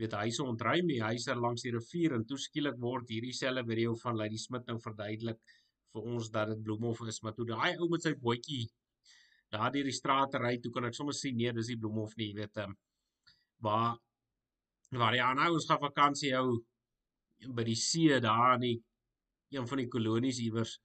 [0.00, 4.16] weet huise ontruim, die huise langs die rivier en toeskielik word hierdie selfe video van
[4.18, 5.38] Lady Smith nou verduidelik
[5.92, 8.64] vir ons dat dit Bloemhof is, maar toe daai ou met sy bootjie
[9.52, 12.30] daar deur die strate ry, toe kan ek sommer sien nee, dis nie Bloemhof nie,
[12.32, 12.74] jy weet, um,
[13.66, 13.98] waar
[14.96, 16.56] waar die ander ouens gaan vakansie hou
[17.48, 18.78] by die see daar in die
[19.52, 20.78] een van die kolonies iewers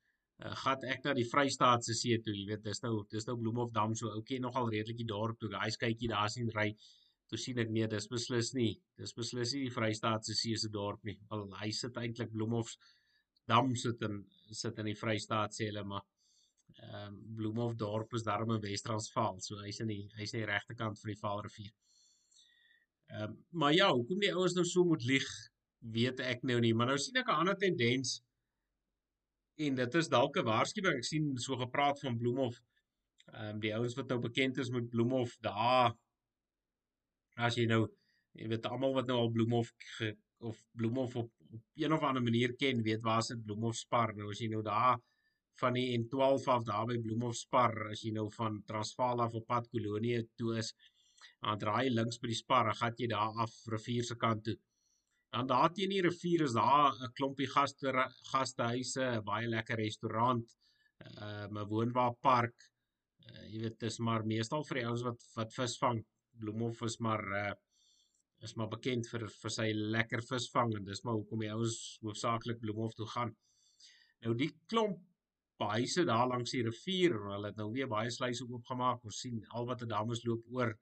[0.44, 3.96] uh, gat ek na die Vrystaatse see toe, jy weet, dis nou dis nou Bloemhofdam
[3.96, 5.52] so oukie nogal redelik die dorp toe.
[5.54, 6.70] Daai skytjie daar sien ry.
[7.28, 8.74] Toe sien ek nee, dis beslis nie.
[9.00, 11.18] Dis beslis nie die Vrystaatse see se dorp nie.
[11.36, 16.06] Al hy sit eintlik Bloemhofdam sit in sit in die Vrystaat sê hulle maar
[16.78, 19.40] ehm um, Bloemhofdorp is daar in Wes-Transvaal.
[19.42, 21.74] So hy's in die hy's in die regte kant van die Vaalrivier.
[23.10, 25.28] Ehm um, maar ja, hoekom die ouens nou so moet lieg,
[25.80, 28.22] weet ek nou nie, maar nou sien ek 'n ander tendens
[29.58, 30.98] en dit is dalk 'n waarskuwing.
[30.98, 32.60] Ek sien so gepraat van Bloemhof.
[33.34, 35.96] Ehm um, die ouens wat nou bekend is met Bloemhof, daar
[37.36, 37.88] as jy nou
[38.34, 39.74] jy weet almal wat nou al Bloemhof
[40.40, 44.14] of Bloemhof op, op een of ander manier ken, weet waar sit Bloemhof Spar.
[44.16, 45.00] Nou as jy nou daar
[45.58, 49.48] van die N12 af daar by Bloemhof Spar, as jy nou van Transvaal af op
[49.48, 50.74] pad Kolonie toe is,
[51.42, 54.44] dan draai jy links by die Spar, dan gaan jy daar af rivier se kant
[54.46, 54.58] toe.
[55.36, 57.92] Dan daar teen die rivier is daar 'n klompie gaste
[58.32, 60.58] gastehuise, 'n baie lekker restaurant,
[61.22, 62.56] uh, 'n woonwaarpark.
[63.28, 66.06] Uh, jy weet, dis maar meestal vir die ouens wat wat visvang.
[66.40, 67.54] Bloemhof is maar uh
[68.46, 72.60] is maar bekend vir vir sy lekker visvang en dis maar hoekom die ouens hoofsaaklik
[72.60, 73.36] Bloemhof toe gaan.
[74.22, 75.00] Nou die klomp
[75.58, 79.04] huise daar langs die rivier, hulle het nou weer baie sluise oopgemaak.
[79.04, 80.78] Ons sien al wat 'n dames loop oor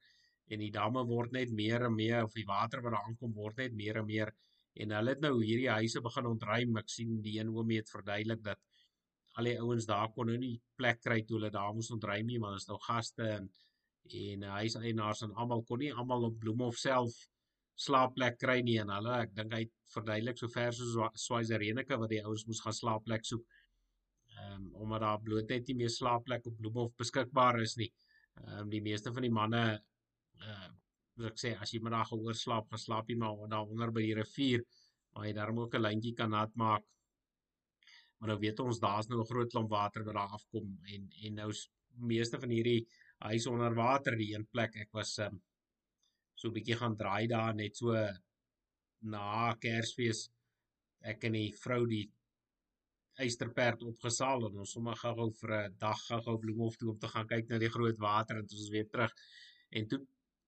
[0.52, 3.64] en die damme word net meer en meer of die water wat daar aankom word
[3.64, 4.32] net meer en meer
[4.84, 6.78] en hulle het nou hierdie huise begin ontruim.
[6.82, 8.60] Ek sien die een oomie het verduidelik dat
[9.40, 12.40] al die ouens daar kon nou nie plek kry toe hulle daar moes ontruim nie
[12.40, 13.50] maar is nou gaste en
[14.06, 17.16] en huiseienaars en almal kon nie almal op Bloemhof self
[17.86, 22.22] slaapplek kry nie en hulle ek dink hy het verduidelik sover soos Swaizerenike wat die
[22.24, 23.44] ouens moes gaan slaapplek soek
[24.36, 27.92] ehm um, omdat daar bloot net nie meer slaapplek op Bloemhof beskikbaar is nie.
[28.44, 29.64] Ehm um, die meeste van die manne
[30.40, 30.72] uh
[31.16, 34.02] soos ek sê as jy daar gehoor slaap, gaan slaap jy maar daar onder by
[34.04, 34.66] die rivier,
[35.14, 36.84] waar jy daarom ook 'n lyntjie kan nat maak.
[38.20, 41.36] Maar nou weet ons daar's nou 'n groot klomp water wat daar afkom en en
[41.36, 41.52] nou
[42.12, 42.88] meeste van hierdie
[43.24, 45.42] huise onder water die een plek ek was um,
[46.36, 47.94] so 'n bietjie gaan draai daar net so
[49.02, 50.30] na Kersfees
[51.02, 52.06] ek en die vrou die
[53.24, 57.28] eysterperd opgesaal en ons sommer gou-gou vir 'n dag gou-gou Bloemhof toe om te gaan
[57.28, 59.14] kyk na die groot water en toe ons weer terug
[59.72, 60.02] en toe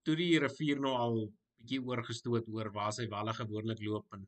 [0.07, 1.19] toe die rivier nou al
[1.57, 4.25] bietjie oorgestoot oor waar sy walle gewoonlik loop en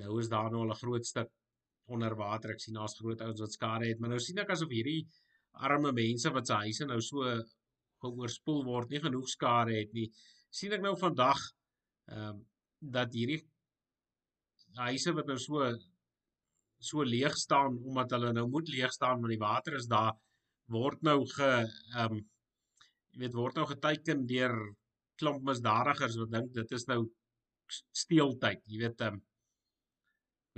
[0.00, 1.30] nou is daar nou al 'n groot stuk
[1.90, 2.52] onder water.
[2.54, 5.02] Ek sien daar's groot ouens wat skade het, maar nou sien ek asof hierdie
[5.66, 7.24] arme mense wat se huise nou so
[8.02, 10.08] geoorspoel word, nie genoeg skade het nie.
[10.50, 11.38] sien ek nou vandag
[12.10, 12.38] ehm um,
[12.80, 13.42] dat hierdie
[14.80, 15.66] huise wat nou so
[16.80, 20.14] so leeg staan omdat hulle nou moet leeg staan want die water is daar
[20.76, 22.22] word nou ge ehm um,
[23.12, 24.56] jy weet word nou geteken deur
[25.20, 27.02] klomp misdadigers wat dink dit is nou
[27.70, 28.62] steeltyd.
[28.66, 29.26] Jy weet ehm um,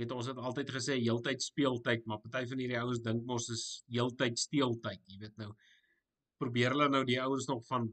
[0.01, 3.65] weet ons het altyd gesê heeltyd speeltyd, maar party van hierdie ouens dink mos is
[3.93, 5.03] heeltyd steeltyd.
[5.11, 5.51] Jy weet nou
[6.41, 7.91] probeer hulle nou die ouens nog van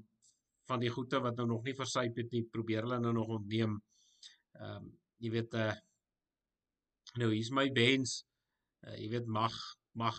[0.71, 3.77] van die goede wat nou nog nie versuip het nie, probeer hulle nou nog ontneem.
[4.59, 4.91] Ehm um,
[5.21, 5.73] jy weet uh
[7.21, 8.21] nou hier's my bens.
[8.87, 9.57] Uh, jy weet mag
[9.99, 10.17] mag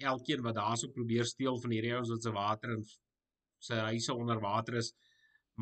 [0.00, 2.84] elkeen wat daarso probeer steel van hierdie ouens wat se water en
[3.60, 4.94] sy huise onder water is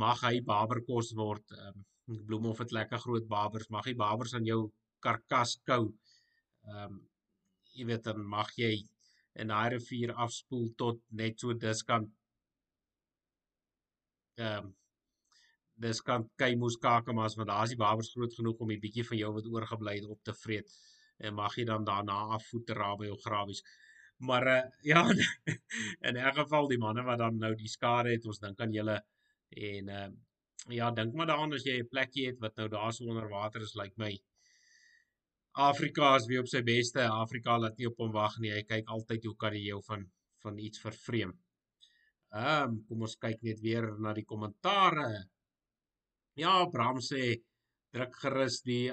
[0.04, 1.56] mag hy baberkos word.
[1.58, 1.86] Ehm um,
[2.28, 3.68] Bloemhof het lekker groot babers.
[3.68, 4.60] Mag hy babers aan jou
[5.04, 5.82] karkas kou.
[6.68, 7.02] Ehm um,
[7.78, 8.72] jy weet dan mag jy
[9.38, 12.08] in daai rivier afspoel tot net so diskant
[14.38, 14.74] ehm um,
[15.78, 19.32] diskant Keimoes Kakamas want daar is die babers groot genoeg om 'n bietjie van jou
[19.36, 20.72] wat oorgebly het op te vreet
[21.18, 23.62] en mag jy dan daarna afvoet raai by jou grawies.
[24.28, 25.02] Maar uh, ja
[26.08, 28.98] in 'n geval die manne wat dan nou die skade het, ons dink aan julle
[29.50, 30.08] En uh,
[30.68, 33.62] ja, dink maar daaraan as jy 'n plekjie het wat nou daar so onder water
[33.62, 34.12] is, lyk like my
[35.58, 37.02] Afrika is weer op sy beste.
[37.02, 38.52] Afrika laat nie op hom wag nie.
[38.52, 40.06] Hy kyk altyd hoe kan hy jou van
[40.42, 41.32] van iets vervreem.
[42.30, 45.08] Ehm, um, kom ons kyk net weer na die kommentare.
[46.38, 47.40] Ja, Bram sê
[47.90, 48.92] druk gerus die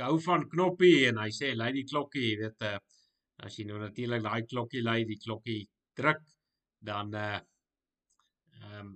[0.00, 2.78] gou van knoppie en hy sê lei die klokkie, jy weet, uh,
[3.44, 5.60] as jy nou natuurlik daai klokkie lei, die klokkie
[5.98, 6.24] druk,
[6.80, 7.38] dan uh
[8.60, 8.90] ehm um,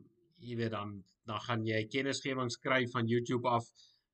[0.45, 3.69] jy weet dan dan gaan jy kennisgewing skryf van YouTube af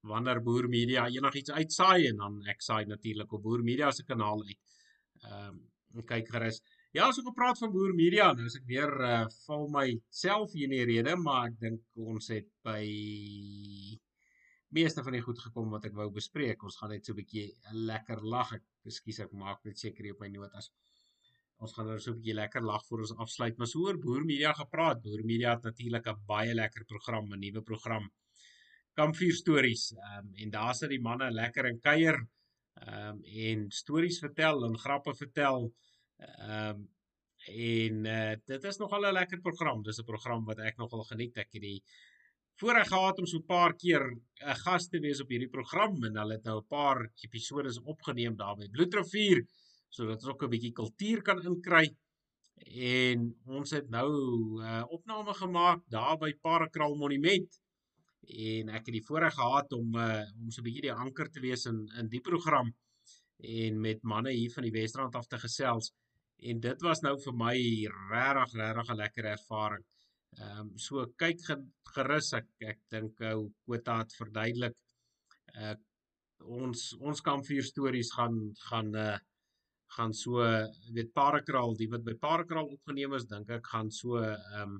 [0.06, 4.44] wanneer Boer Media enigiets uitsaai en dan ek saai natuurlik op Boer Media se kanaal
[4.46, 4.60] uit.
[5.24, 5.58] Ehm
[5.96, 6.60] um, kyk gerus.
[6.94, 10.76] Ja, so gepraat van Boer Media, nou as ek weer uh, val myself hier in
[10.76, 12.84] die rede, maar ek dink ons het by
[14.74, 16.62] meeste van die goed gekom wat ek wou bespreek.
[16.62, 17.48] Ons gaan net so 'n bietjie
[17.90, 18.54] lekker lag.
[18.58, 20.70] Ek ekskuus ek maak net seker op my notas
[21.64, 23.56] ons gaan nou so 'n bietjie lekker lag voor ons afsluit.
[23.58, 25.02] Maar so oor Boer Media gepraat.
[25.02, 28.10] Boer Media het natuurlik 'n baie lekker program, 'n nuwe program.
[28.94, 29.92] Kampvuur stories.
[29.92, 32.16] Ehm um, en daar sit die manne lekker in kuier.
[32.74, 35.72] Ehm um, en stories vertel en grappe vertel.
[36.18, 36.88] Ehm um,
[37.48, 39.82] en uh, dit is nogal 'n lekker program.
[39.82, 41.36] Dis 'n program wat ek nogal geniet.
[41.36, 41.82] Ek het die
[42.60, 46.04] voorreg gehad om so 'n paar keer 'n uh, gas te wees op hierdie program
[46.04, 49.46] en hulle het nou 'n paar episode opgeneem daar by Bloedrivier
[49.90, 51.86] sodat ons ook 'n bietjie kultuur kan inkry.
[52.60, 57.60] En ons het nou 'n uh, opname gemaak daar by Parakraal Monument.
[58.20, 61.40] En ek het die voorreg gehad om uh, om so 'n bietjie die anker te
[61.40, 62.74] wees in in die program
[63.40, 65.92] en met manne hier van die Wesrand af te gesels.
[66.36, 67.56] En dit was nou vir my
[68.10, 69.84] regtig regtig 'n lekker ervaring.
[70.38, 71.40] Ehm um, so kyk
[71.94, 74.76] gerus ek ek dink ou uh, Kota het verduidelik.
[75.56, 75.74] Uh,
[76.40, 78.36] ons ons kampvuur stories gaan
[78.68, 79.18] gaan uh,
[79.96, 80.44] gaan so
[80.94, 84.78] weet Parakraal die wat by Parakraal opgeneem is dink ek gaan so ehm um,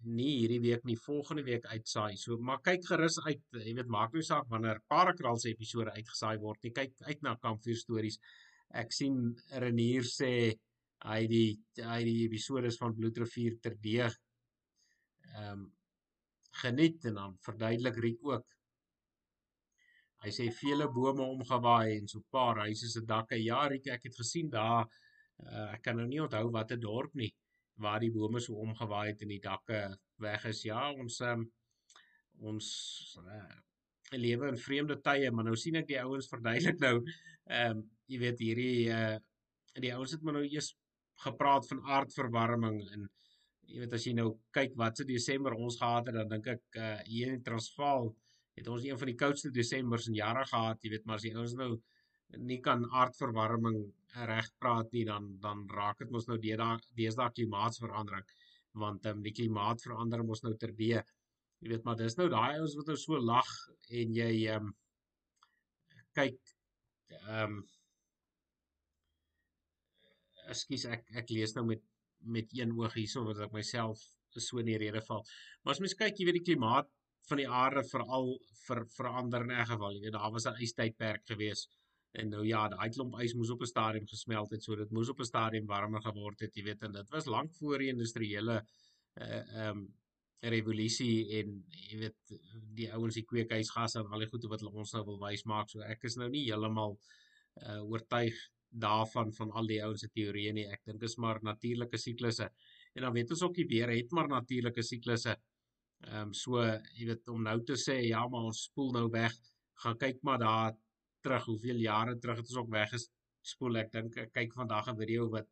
[0.00, 2.16] nie hierdie week nie volgende week uitsaai.
[2.16, 6.38] So maar kyk gerus uit, jy weet maak nou saak wanneer Parakraal se episode uitgesaai
[6.40, 6.62] word.
[6.64, 8.16] Jy kyk uit na kampvuur stories.
[8.82, 9.18] Ek sien
[9.60, 10.32] Renier sê
[11.04, 14.16] hy die hy die episode van Bloedrivier terdeeg
[15.34, 15.68] ehm um,
[16.60, 18.46] geniet en dan verduidelik Riek ook
[20.24, 23.36] Hy sê vele bome omgewaai en so 'n paar huise se dakke.
[23.40, 27.32] Ja, Riek, ek het gesien daar uh, ek kan nou nie onthou watter dorp nie
[27.80, 30.64] waar die bome so omgewaai het en die dakke weg is.
[30.64, 31.46] Ja, ons um,
[32.40, 32.68] ons
[33.20, 33.56] uh,
[34.12, 36.96] lewe in vreemde tye, maar nou sien ek die ouens verduidelik nou
[37.50, 39.18] ehm um, jy weet hierdie uh
[39.80, 40.72] die ouens het maar nou eers
[41.24, 43.04] gepraat van aardverwarming en
[43.70, 46.78] jy weet as jy nou kyk wat se Desember ons gehad het dan dink ek
[46.78, 48.10] uh hier in Transvaal
[48.60, 51.32] het ons een van die koudste Desembers in jare gehad, jy weet, maar as jy
[51.40, 51.70] ons nou
[52.38, 53.80] nie kan aardverwarming
[54.28, 58.26] reg praat nie, dan dan raak dit mos nou deesdae klimaatsverandering,
[58.82, 61.02] want um, die klimaat verander mos nou terdee.
[61.60, 63.50] Jy weet, maar dis nou daai ouens wat nou so lag
[64.02, 64.72] en jy ehm um,
[66.16, 66.40] kyk
[67.20, 67.60] ehm um,
[70.50, 71.82] Ekskuus ek ek lees nou met
[72.34, 74.00] met een oog hierso wat ek myself
[74.34, 75.22] so in die rede val.
[75.62, 76.90] Maar as mens kyk, jy weet die klimaat
[77.30, 78.32] van die aarde veral
[78.66, 79.94] ver, verander in 'n geval.
[79.94, 81.68] Jy weet daar was 'n ystydperk gewees
[82.18, 85.08] en nou ja, daai klomp ys moes op 'n stadium gesmelt het, so dit moes
[85.08, 88.62] op 'n stadium warmer geword het, jy weet, en dit was lank voor die industriële
[89.20, 89.88] uh ehm um,
[90.40, 92.38] revolusie en jy weet
[92.76, 95.68] die ouens die kweekhuisgasse en al die goede wat ons nou wil wys maak.
[95.68, 96.96] So ek is nou nie heeltemal
[97.68, 98.38] uh oortuig
[98.70, 100.66] daarvan van al die ouens se teorieë nie.
[100.70, 102.48] Ek dink dit is maar natuurlike siklusse.
[102.94, 105.36] En dan weet ons ook die weer het maar natuurlike siklusse.
[106.08, 106.62] Ehm um, so
[106.96, 109.34] jy weet om nou te sê ja, maar ons spoel nou weg.
[109.82, 110.76] Gaan kyk maar daar
[111.24, 113.80] terug hoeveel jare terug het ons ook weg gespoel.
[113.82, 115.48] Ek dink ek kyk vandag 'n video wat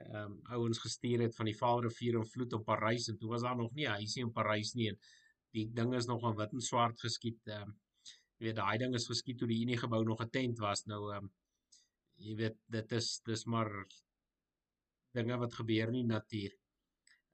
[0.00, 3.42] ehm um, ouens gestuur het van die Vaalrivier en vloed op Parys en toe was
[3.42, 4.98] daar nog nie 'n huisie in Parys nie en
[5.52, 7.40] die ding is nog in wit en swart geskiet.
[7.46, 7.74] Ehm um,
[8.38, 10.86] jy weet daai ding is geskiet toe die Unie gebou nog 'n tent was.
[10.86, 11.30] Nou ehm um,
[12.16, 13.70] jy weet dit is dis maar
[15.12, 16.52] dinge wat gebeur in die natuur.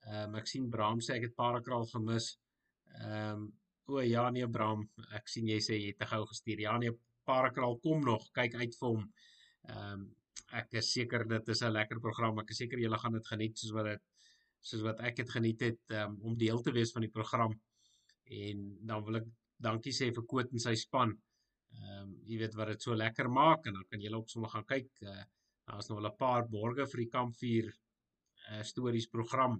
[0.06, 2.36] Ehm um, ek sien Bram sê ek het parakraal gemis.
[3.04, 3.48] Ehm um,
[3.88, 4.82] o ja nee Bram,
[5.16, 6.60] ek sien jy sê jy het te gou gestuur.
[6.66, 6.92] Ja nee,
[7.28, 8.26] Parakraal kom nog.
[8.36, 9.04] Kyk uit vir hom.
[9.68, 10.06] Ehm um,
[10.58, 12.38] ek is seker dit is 'n lekker program.
[12.40, 14.04] Ek is seker julle gaan dit geniet soos wat dit
[14.60, 17.52] soos wat ek dit geniet het um, om deel te wees van die program.
[18.42, 19.26] En dan wil ek
[19.68, 21.16] dankie sê vir Koot en sy span.
[21.78, 24.50] Ehm um, jy weet wat dit so lekker maak en dan kan julle ook sommer
[24.50, 24.90] gaan kyk.
[25.02, 25.24] Uh,
[25.68, 27.66] Daar's nog wel 'n paar borge vir die kampvuur
[28.50, 29.54] uh, stories program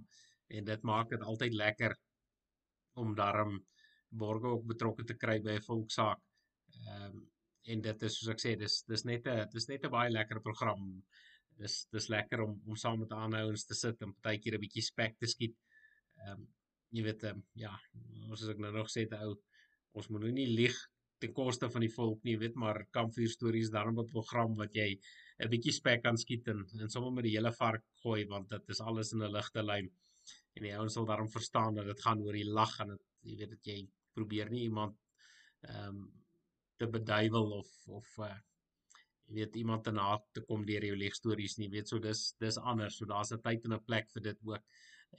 [0.47, 1.97] en dit maak dit altyd lekker
[3.03, 3.59] om daarom
[4.09, 6.21] borge ook betrokke te kry by 'n volksaak.
[6.87, 7.27] Ehm um,
[7.71, 10.41] en dit is soos ek sê, dis dis net 'n dis net 'n baie lekker
[10.41, 10.85] program.
[11.57, 14.85] Dis dis lekker om om saam met ander ouens te sit en partykeer 'n bietjie
[14.91, 15.57] spek te skiet.
[16.25, 16.47] Ehm um,
[16.91, 17.73] jy weet ehm um, ja,
[18.29, 19.35] ons as ek nou nog sê te ou,
[19.93, 20.77] ons moet nou nie lieg
[21.19, 24.89] ten koste van die volk nie, weet maar kampvuur stories daarom 'n program wat jy
[25.39, 28.69] 'n bietjie spek kan skiet en en sommer met die hele vark gooi want dit
[28.69, 29.91] is alles in 'n ligte lyn
[30.57, 33.37] en die ouens sal daarom verstaan dat dit gaan oor die lag en dit jy
[33.41, 33.79] weet dat jy
[34.17, 34.97] probeer nie iemand
[35.67, 36.07] ehm um,
[36.79, 38.35] te beduiwel of of uh,
[39.27, 42.21] jy weet iemand te na te kom deur jou leg stories nie weet so dis
[42.43, 42.97] dis anders.
[42.97, 44.63] So daar's 'n tyd en 'n plek vir dit ook.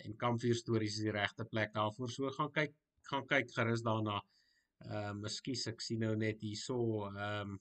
[0.04, 2.10] En kampvuur stories is die regte plek daarvoor.
[2.10, 2.74] So gaan kyk
[3.10, 4.20] gaan kyk gerus daarna.
[4.84, 6.78] Ehm um, ekskuus ek sien nou net hierso
[7.08, 7.60] ehm um,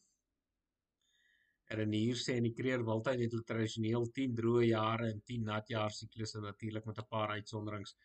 [1.78, 5.70] Renier sê in die Kreer Wildtuin het hulle tradisioneel 10 droë jare en 10 nat
[5.70, 7.96] jaar siklusse natuurlik met 'n paar uitsonderings.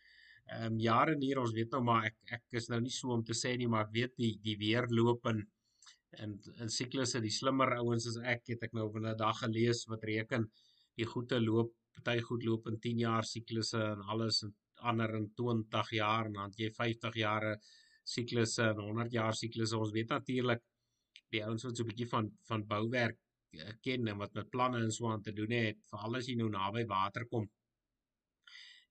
[0.52, 3.24] Ehm um, jare hier ons weet nou maar ek ek is nou nie so om
[3.24, 5.40] te sê nie maar ek weet die die weer loop in
[6.24, 6.34] in
[6.64, 10.04] in siklusse die slimmer ouens as ek het ek nou op 'n dag gelees wat
[10.10, 10.44] reken
[11.00, 14.54] die goeie loop party goed loop in 10 jaar siklusse en alles en
[14.90, 17.56] ander in 20 jaar en dan jy 50 jare
[18.14, 20.62] siklusse en 100 jaar siklusse ons weet natuurlik
[21.32, 23.18] die ouens wat so 'n bietjie van van bouwerk
[23.84, 26.48] ken en wat met planne en so aan te doen het, veral as jy nou
[26.52, 27.46] naby water kom.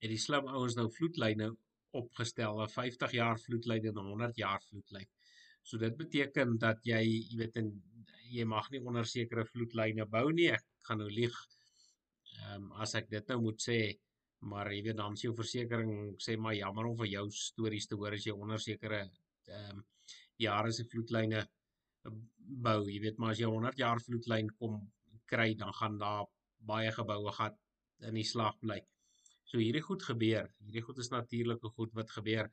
[0.02, 1.52] Het die slim ouens nou vloedlyne
[2.00, 5.10] opgestel, 'n 50 jaar vloedlyn en 'n 100 jaar vloedlyn.
[5.64, 7.70] So dit beteken dat jy, jy weet, en
[8.34, 10.50] jy mag nie onder sekere vloedlyne bou nie.
[10.52, 11.36] Ek gaan nou lieg.
[12.34, 13.80] Ehm um, as ek dit nou moet sê,
[14.50, 17.96] maar jy weet dan se jou versekerings sê maar jammer om vir jou stories te
[17.96, 19.84] hoor as jy onder sekere ehm um,
[20.42, 21.44] jare se vloedlyne
[22.04, 22.80] bou.
[22.90, 24.80] Jy weet maar as jy 100 jaar vloedlyn kom
[25.30, 26.26] kry, dan gaan daar
[26.68, 27.56] baie geboue gat
[28.08, 28.80] in die slag bly.
[29.50, 30.50] So hierdie goed gebeur.
[30.66, 32.50] Hierdie goed is natuurlike goed wat gebeur.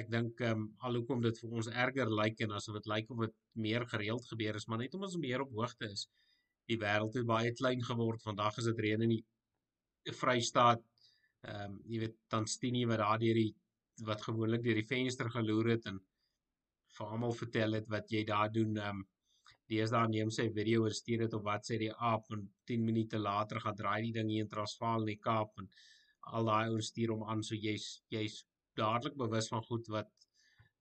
[0.00, 3.24] Ek dink ehm um, alhoekom dit vir ons erger lyk en asof dit lyk of
[3.26, 3.34] dit
[3.66, 6.06] meer gereeld gebeur is, maar net omdat ons meer op hoogte is.
[6.70, 8.22] Die wêreld het baie klein geword.
[8.22, 10.84] Vandag is dit reën in die Vrystaat.
[11.46, 13.50] Ehm um, jy weet Tanstini wat daar deur die
[14.06, 15.98] wat gewoonlik deur die venster geloer het en
[16.98, 18.76] vir almal vertel het wat jy daar doen.
[18.76, 19.06] Ehm um,
[19.68, 23.18] deesdae neem sy video en stuur dit op wat sê die aap en 10 minute
[23.20, 25.68] later gaan draai die ding hier in Transvaal in die Kaap en
[26.38, 28.38] al daai ouens stuur hom aan so jy's jy's
[28.80, 30.08] dadelik bewus van goed wat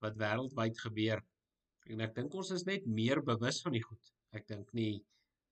[0.05, 1.23] wat wêreldwyd gebeur.
[1.91, 4.13] En ek dink ons is net meer bewus van die goed.
[4.39, 4.93] Ek dink nie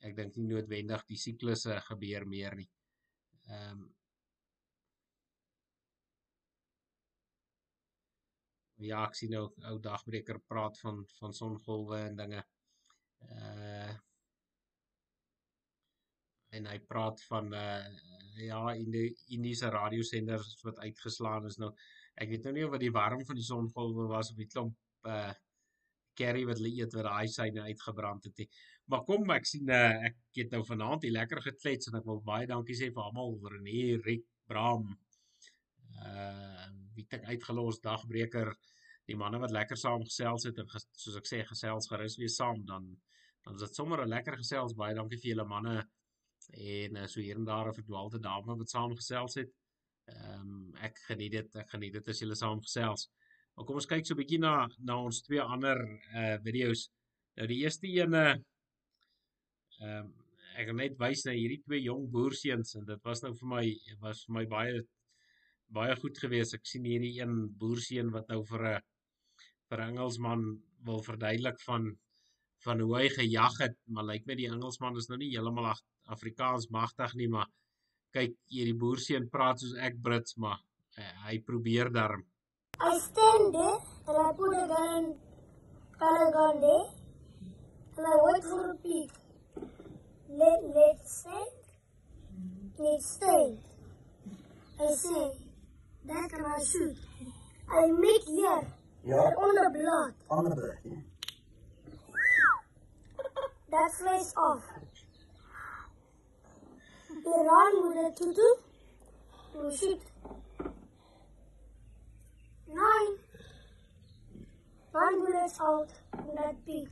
[0.05, 2.69] ek dink nie noodwendig die siklusse gebeur meer nie.
[3.49, 3.85] Ehm um,
[8.83, 12.43] ja, ek sien nou ou dagbreker praat van van songolwe en dinge.
[13.29, 13.93] Uh
[16.55, 17.85] en hy praat van uh
[18.39, 21.71] ja, in die Indiese radiosenders wat uitgeslaan is nou.
[22.15, 24.77] Ek weet nou nie of wat die warm van die songolwe was of die klomp
[25.07, 25.33] uh
[26.15, 28.47] curry wat hulle eet wat daai syne uitgebrand het nie.
[28.91, 32.21] Maar kom ek sien uh, ek het nou vanaand hier lekker geklets en ek wil
[32.23, 34.87] baie dankie sê vir almal vir René, Rick, Bram,
[35.99, 38.53] uh wie het uitgelos dagbreker
[39.09, 42.33] die manne wat lekker saam gesels het en ges, soos ek sê gesels gerus weer
[42.33, 42.95] saam dan
[43.45, 45.75] dan is dit sommer 'n lekker gesels baie dankie vir julle manne
[46.53, 49.51] en uh, so hier en daar 'n verdwaalde dame wat saam gesels het.
[50.05, 53.09] Ehm um, ek geniet dit ek geniet dit as julle saam gesels.
[53.55, 55.77] Maar kom ons kyk so 'n bietjie na na ons twee ander
[56.13, 56.89] uh video's.
[57.37, 58.25] Nou die eerste ene
[59.79, 60.13] ehm um,
[60.55, 63.65] ek gaan net wys na hierdie twee jong boerseuns en dit was nou vir my
[63.99, 64.83] was vir my baie
[65.73, 66.55] baie goed geweest.
[66.57, 68.81] Ek sien hierdie een boerseun wat nou vir 'n
[69.69, 70.43] vir Engelsman
[70.85, 71.95] wil verduidelik van
[72.65, 75.75] van hoe hy gejag het, maar lyk my die Engelsman is nou nie heeltemal
[76.09, 77.45] Afrikaans magtig nie, maar
[78.13, 80.57] kyk hierdie boerseun praat soos ek Brits, maar
[80.97, 82.25] uh, hy probeer darm.
[82.79, 85.13] I stand there and I put a gun
[85.99, 86.87] gun there
[87.97, 89.11] and I wait for the pig.
[90.29, 91.55] Let let stand.
[92.79, 93.59] Let stand.
[94.79, 95.44] I say
[96.07, 96.97] that can I shoot.
[97.69, 98.61] I make here
[99.03, 100.13] Ja, on the blood.
[100.29, 100.85] ander bericht.
[100.85, 100.99] Ja.
[103.71, 104.63] That flies off.
[107.09, 108.41] They run with a tutu
[109.53, 110.01] to oh, shoot.
[112.67, 113.15] Nine.
[114.91, 115.89] One bullet out
[116.19, 116.87] in that pig.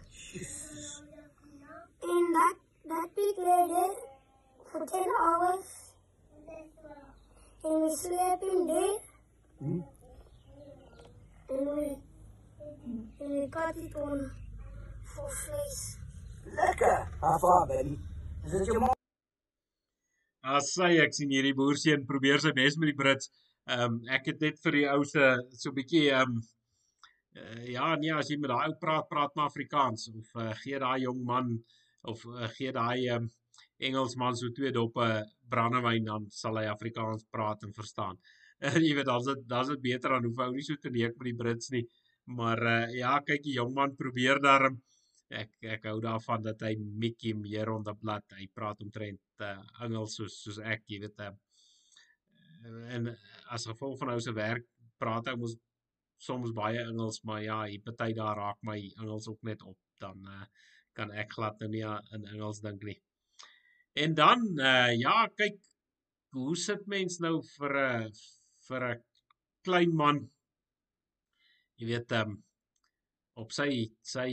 [2.04, 2.56] And that
[2.90, 3.96] that pig lay there
[4.72, 5.83] for ten hours.
[7.66, 8.98] And we slept in there.
[9.60, 9.80] Hmm?
[11.50, 11.98] And we
[13.22, 14.32] and we cut it on
[15.06, 15.96] for flesh.
[16.46, 17.08] Lekker.
[17.22, 17.98] Hafa, baby.
[18.46, 18.90] Is dit jou ma?
[20.44, 23.32] As sy ek sien hierdie boerseun probeer sy bes met die Brits.
[23.72, 26.42] Ehm um, ek het net vir die ou se so 'n bietjie ehm um,
[27.40, 30.80] uh, ja nee as jy met daai ou praat praat maar Afrikaans of uh, gee
[30.84, 31.56] daai jong man
[32.04, 33.32] of uh, gee daai ehm um,
[33.90, 35.08] Engelsman so twee doppe
[35.50, 38.20] brandewyn dan sal hy Afrikaans praat en verstaan.
[38.64, 40.88] Uh, jy weet dan is dan is dit beter dan hoef hy nie so te
[40.94, 41.82] neek met die Brits nie.
[42.32, 44.78] Maar uh, ja, kyk die jong man probeer daarom
[45.34, 48.24] ek ek hou daarvan dat hy Mickey meer onder blad.
[48.38, 51.20] Hy praat omtrent uh, Engels soos soos ek, jy weet.
[51.20, 51.34] Uh,
[52.96, 53.12] en
[53.52, 54.70] as gevolg van ou se werk
[55.02, 55.58] praat hy mos
[56.24, 59.80] soms baie Engels, maar ja, hier party daar raak my Engels ook net op.
[60.00, 60.46] Dan uh,
[60.96, 61.84] kan ek glad nou nie
[62.16, 63.00] in Engels dink nie.
[63.94, 65.60] En dan uh, ja, kyk
[66.34, 68.12] hoe sit mens nou vir 'n
[68.68, 69.04] vir 'n
[69.66, 70.18] klein man
[71.78, 72.36] jy weet um,
[73.42, 73.70] op sy
[74.02, 74.30] sy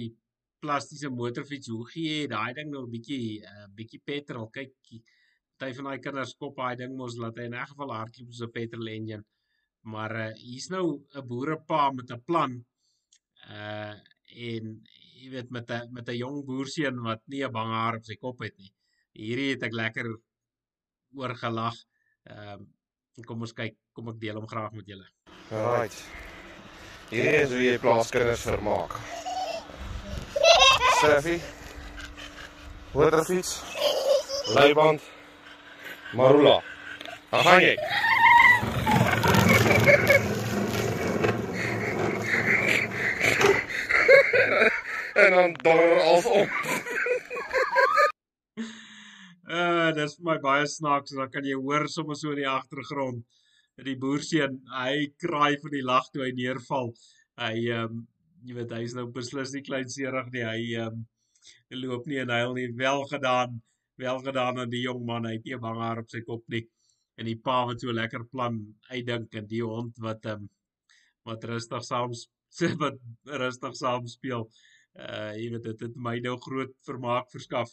[0.60, 4.48] plastiese motorfiets, hoe gee jy daai ding nou 'n bietjie 'n uh, bietjie petrol?
[4.56, 4.72] Kyk,
[5.60, 8.46] party van daai kinders kop daai ding mos laat hy in 'n geval hardloop soos
[8.46, 9.24] 'n petrol engine.
[9.92, 12.52] Maar uh, hier's nou 'n boerepa met 'n plan.
[13.58, 13.94] Uh
[14.50, 14.64] en
[15.20, 18.16] jy weet met 'n met 'n jong boerseun wat nie 'n bang haar op sy
[18.24, 18.72] kop het nie.
[19.16, 20.10] Hierdie het ek lekker
[21.18, 21.76] oor gelag.
[22.30, 25.04] Ehm uh, kom ons kyk, kom ek deel hom graag met julle.
[25.50, 25.96] Right.
[27.10, 28.94] Hierdie is hoe jy plaaskinders vermaak.
[31.00, 31.40] Surfie.
[32.94, 33.58] Motorfiets.
[34.56, 35.04] Leiband.
[36.16, 36.60] Marula.
[37.30, 37.76] Gaan jy?
[45.14, 46.48] en dan donder als om.
[49.50, 53.24] Uh dis vir my baie snaaks, dan kan jy hoor sommer so in die agtergrond
[53.84, 56.92] die boerseun, hy kraai van die lag toe hy neerval.
[57.40, 58.02] Hy ehm um,
[58.48, 60.44] jy weet hy's nou beslis nie kleinserig nie.
[60.44, 61.02] Hy ehm um,
[61.80, 62.68] loop nie en huil nie.
[62.76, 63.60] Wel gedaan.
[64.00, 65.28] Wel gedaan aan die jong man.
[65.28, 66.64] Hy het nie bang haar op sy kop nie.
[67.20, 68.58] En die pa wat so lekker plan
[68.90, 70.50] uitdink en die hond wat ehm um,
[71.28, 72.14] wat rustig saam
[72.82, 73.00] wat
[73.42, 74.48] rustig saam speel.
[74.96, 77.72] Uh jy weet dit het my nou groot vermaak verskaf.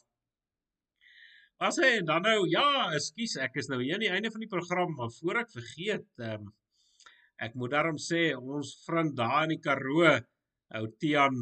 [1.57, 4.43] As hy en dan nou ja, ekskuus, ek is nou hier aan die einde van
[4.43, 6.51] die program, maar voor ek vergeet, ehm um,
[7.41, 10.11] ek moet daarom sê ons vriend daar in die Karoo,
[10.77, 11.39] ou Tian,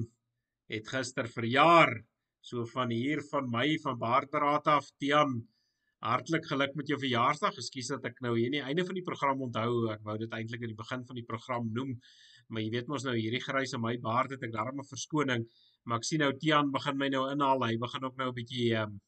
[0.71, 1.91] het gister verjaar.
[2.43, 5.37] So van hier van my van Baardberaad af, Tian,
[6.03, 7.55] hartlik geluk met jou verjaarsdag.
[7.59, 10.35] Ekskuus dat ek nou hier aan die einde van die program onthou, ek wou dit
[10.35, 11.95] eintlik aan die begin van die program noem,
[12.47, 15.43] maar jy weet mos nou hierdie grys in my baard het ek daarom 'n verskoning,
[15.83, 17.67] maar ek sien nou Tian begin my nou inhaal.
[17.67, 19.01] Hy begin ook nou 'n bietjie ehm um,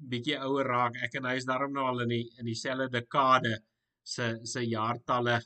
[0.00, 0.96] bietjie ouer raak.
[1.04, 3.56] Ek en hy is daarom nou al in die in dieselfde dekade
[4.14, 5.38] se se jaartalle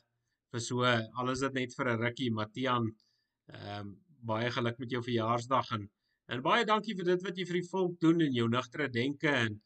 [0.52, 0.86] vir so
[1.20, 2.88] alles dit net vir 'n rukkie Matian.
[3.52, 3.94] Ehm um,
[4.24, 5.88] baie geluk met jou verjaarsdag en
[6.32, 9.28] en baie dankie vir dit wat jy vir die volk doen en jou nugtere denke
[9.28, 9.60] en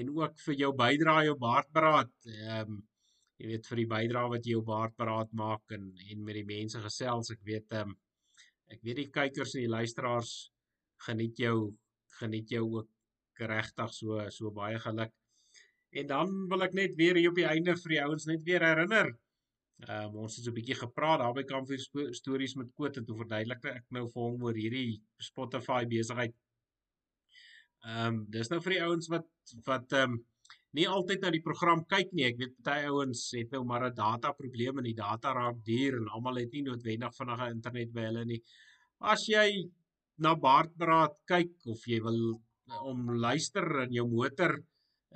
[0.00, 2.12] en ook vir jou bydrae jou baardberaad.
[2.26, 2.80] Ehm um,
[3.38, 6.80] jy weet vir die bydrae wat jy jou baardberaad maak en en met die mense
[6.88, 7.30] gesels.
[7.30, 7.96] Ek weet ehm um,
[8.72, 10.34] ek weet die kykers en die luisteraars
[11.06, 11.56] geniet jou
[12.20, 12.88] geniet jou ook
[13.46, 15.12] regtig so so baie geluk.
[15.92, 18.64] En dan wil ek net weer hier op die einde vir die ouens net weer
[18.64, 19.12] herinner.
[19.82, 23.04] Ehm um, ons het so 'n bietjie gepraat daar by Kampvuur stories met Koot en
[23.04, 26.34] toe verduidelik ek nou vir hom oor hierdie Spotify besigheid.
[27.84, 29.26] Ehm um, dis nou vir die ouens wat
[29.66, 30.20] wat ehm um,
[30.78, 32.24] nie altyd na die program kyk nie.
[32.30, 35.98] Ek weet baie ouens het nou maar 'n data probleem en die data raak duur
[35.98, 38.40] en almal het nie noodwendig vinnige internet by hulle nie.
[39.00, 39.68] As jy
[40.18, 42.40] na Baardberaad kyk of jy wil
[42.80, 44.56] om luister in jou motor.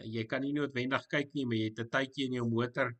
[0.05, 2.93] Jy kan nie noodwendig kyk nie, maar jy het 'n tydjie in jou motor.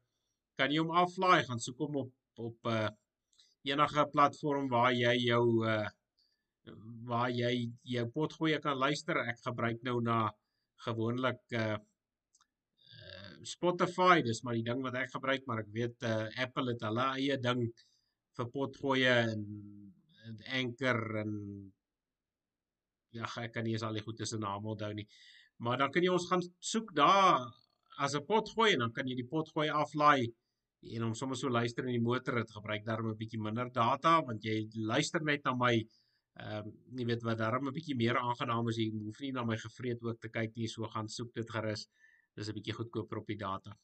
[0.57, 2.89] Kan jy hom aflaai, gaan soek hom op op 'n uh,
[3.73, 5.87] enige platform waar jy jou uh
[7.07, 9.17] waar jy jou potgoeie kan luister.
[9.17, 10.31] Ek gebruik nou na
[10.87, 11.77] gewoonlik uh
[13.47, 17.07] Spotify, dis maar die ding wat ek gebruik, maar ek weet uh Apple het hulle
[17.21, 17.63] eie ding
[18.37, 19.45] vir potgoeie en,
[20.27, 21.33] en Anchor en
[23.19, 25.07] ja, ek kan nie eens al die goed tussen name onthou nie.
[25.65, 26.43] Maar dan kan jy ons gaan
[26.73, 27.47] soek daar
[28.05, 30.33] as 'n pot gooi en dan kan jy die pot gooi aflaai
[30.95, 32.35] en hom sommer so luister in die motor.
[32.43, 35.75] Dit gebruik daarom 'n bietjie minder data want jy luister net na my
[36.37, 38.77] ehm um, jy weet wat daarom 'n bietjie meer aangenaam is.
[38.77, 40.69] Jy hoef nie na my gevreet ook te kyk nie.
[40.69, 41.89] So gaan soek dit gerus.
[42.37, 43.77] Dis 'n bietjie goedkoper op die data.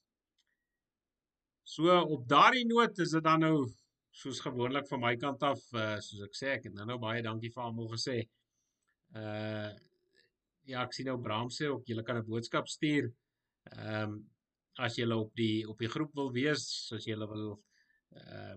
[1.64, 3.66] So op daardie noot is dit dan nou
[4.12, 7.22] soos gewoonlik van my kant af, uh, soos ek sê, ek het nou nou baie
[7.22, 8.16] dankie vir almal gesê.
[9.14, 9.70] Uh
[10.64, 13.10] ja, ek sien nou Bram sê ook julle kan 'n boodskap stuur.
[13.72, 14.20] Ehm um,
[14.78, 17.58] as jy op die op die groep wil wees, as jy wil
[18.16, 18.56] ehm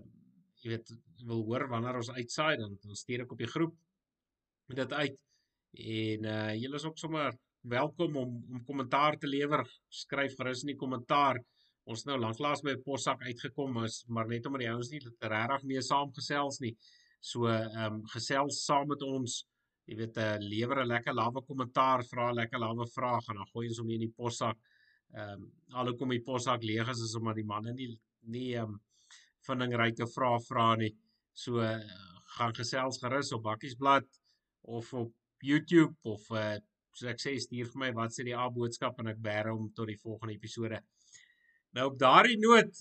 [0.62, 0.92] jy weet
[1.28, 3.74] wil hoor wanneer ons uitsaai dan, dan stuur ek op die groep
[4.68, 5.18] met dit uit.
[5.72, 9.64] En uh julle is ook sommer welkom om om kommentaar te lewer.
[9.88, 11.42] Skryf gerus in die kommentaar.
[11.86, 15.82] Ons nou lanklaas by possak uitgekom is, maar net omdat die ouens nie regtig mee
[15.82, 16.74] saamgesels nie.
[17.20, 19.44] So ehm um, gesels saam met ons
[19.86, 23.36] jy weet uh, eh, lewer 'n lekker lawe kommentaar, vra 'n lekker lawe vraag en
[23.40, 24.58] dan gooi ons hom in die possak.
[25.14, 27.90] Ehm um, alhoewel die possak leeg is, is omdat die manne nie
[28.34, 28.80] nie ehm um,
[29.46, 30.92] vindingryke vrae vra nie.
[31.32, 31.78] So uh,
[32.36, 34.08] gaan gesels gerus op Bakkiesblad
[34.62, 36.56] of op YouTube of uh,
[36.92, 39.70] so ek sê stuur vir my wat sê die A boodskap en ek bære hom
[39.76, 40.80] tot die volgende episode.
[41.76, 42.72] Nou op daardie noot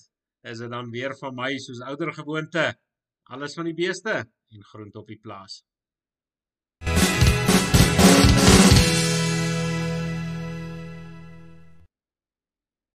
[0.52, 2.66] is dit dan weer van my soos ouer gewoonte
[3.36, 4.14] alles van die beeste
[4.54, 5.64] en groente op die plaas.